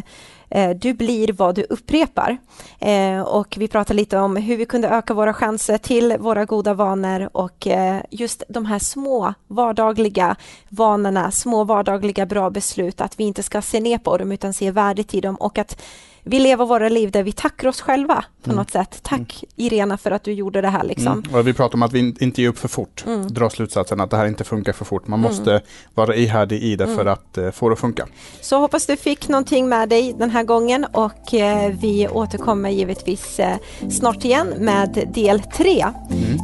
eh, 0.50 0.70
du 0.70 0.94
blir 0.94 1.32
vad 1.32 1.54
du 1.54 1.62
upprepar. 1.62 2.38
Eh, 2.78 3.20
och 3.20 3.56
vi 3.58 3.68
pratar 3.68 3.94
lite 3.94 4.18
om 4.18 4.36
hur 4.36 4.56
vi 4.56 4.66
kunde 4.66 4.88
öka 4.88 5.14
våra 5.14 5.34
chanser 5.34 5.78
till 5.78 6.16
våra 6.18 6.44
goda 6.44 6.74
vanor 6.74 7.28
och 7.32 7.66
eh, 7.66 8.02
just 8.10 8.42
de 8.48 8.66
här 8.66 8.78
små 8.78 9.34
vardagliga 9.46 10.36
vanorna, 10.68 11.30
små 11.30 11.64
vardagliga 11.64 12.26
bra 12.26 12.50
beslut, 12.50 13.00
att 13.00 13.20
vi 13.20 13.24
inte 13.24 13.42
ska 13.42 13.62
se 13.62 13.80
ner 13.80 13.98
på 13.98 14.16
dem 14.16 14.32
utan 14.32 14.52
se 14.52 14.70
värdet 14.70 15.14
i 15.14 15.20
dem 15.20 15.34
och 15.34 15.58
att 15.58 15.82
vi 16.28 16.38
lever 16.38 16.66
våra 16.66 16.88
liv 16.88 17.10
där 17.10 17.22
vi 17.22 17.32
tackar 17.32 17.68
oss 17.68 17.80
själva 17.80 18.24
på 18.42 18.50
mm. 18.50 18.56
något 18.56 18.70
sätt. 18.70 18.98
Tack 19.02 19.42
mm. 19.42 19.52
Irena 19.56 19.98
för 19.98 20.10
att 20.10 20.24
du 20.24 20.32
gjorde 20.32 20.60
det 20.60 20.68
här. 20.68 20.84
Liksom. 20.84 21.24
Mm. 21.30 21.44
Vi 21.44 21.52
pratar 21.52 21.74
om 21.74 21.82
att 21.82 21.92
vi 21.92 22.14
inte 22.20 22.42
ger 22.42 22.48
upp 22.48 22.58
för 22.58 22.68
fort. 22.68 23.04
Mm. 23.06 23.26
Dra 23.26 23.50
slutsatsen 23.50 24.00
att 24.00 24.10
det 24.10 24.16
här 24.16 24.26
inte 24.26 24.44
funkar 24.44 24.72
för 24.72 24.84
fort. 24.84 25.06
Man 25.06 25.18
mm. 25.18 25.30
måste 25.30 25.60
vara 25.94 26.14
ihärdig 26.14 26.62
i 26.62 26.76
det 26.76 26.86
för 26.86 27.00
mm. 27.00 27.12
att 27.12 27.38
uh, 27.38 27.50
få 27.50 27.68
det 27.68 27.72
att 27.72 27.78
funka. 27.78 28.06
Så 28.40 28.58
hoppas 28.58 28.86
du 28.86 28.96
fick 28.96 29.28
någonting 29.28 29.68
med 29.68 29.88
dig 29.88 30.14
den 30.18 30.30
här 30.30 30.42
gången 30.42 30.84
och 30.92 31.34
uh, 31.34 31.76
vi 31.80 32.08
återkommer 32.08 32.70
givetvis 32.70 33.40
uh, 33.40 33.90
snart 33.90 34.24
igen 34.24 34.54
med 34.58 35.08
del 35.14 35.40
tre 35.40 35.86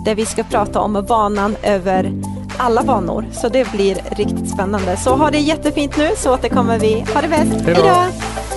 där 0.05 0.15
vi 0.15 0.27
ska 0.27 0.43
prata 0.45 0.81
om 0.81 1.05
vanan 1.09 1.57
över 1.63 2.13
alla 2.59 2.83
vanor. 2.83 3.27
Så 3.33 3.49
det 3.49 3.73
blir 3.73 3.95
riktigt 4.11 4.51
spännande. 4.51 4.97
Så 4.97 5.17
ha 5.17 5.31
det 5.31 5.39
jättefint 5.39 5.97
nu 5.97 6.11
så 6.17 6.35
återkommer 6.35 6.79
vi. 6.79 7.05
Ha 7.15 7.21
det 7.21 7.29
bäst. 7.29 7.67
Hej 7.67 7.75
då! 7.75 8.52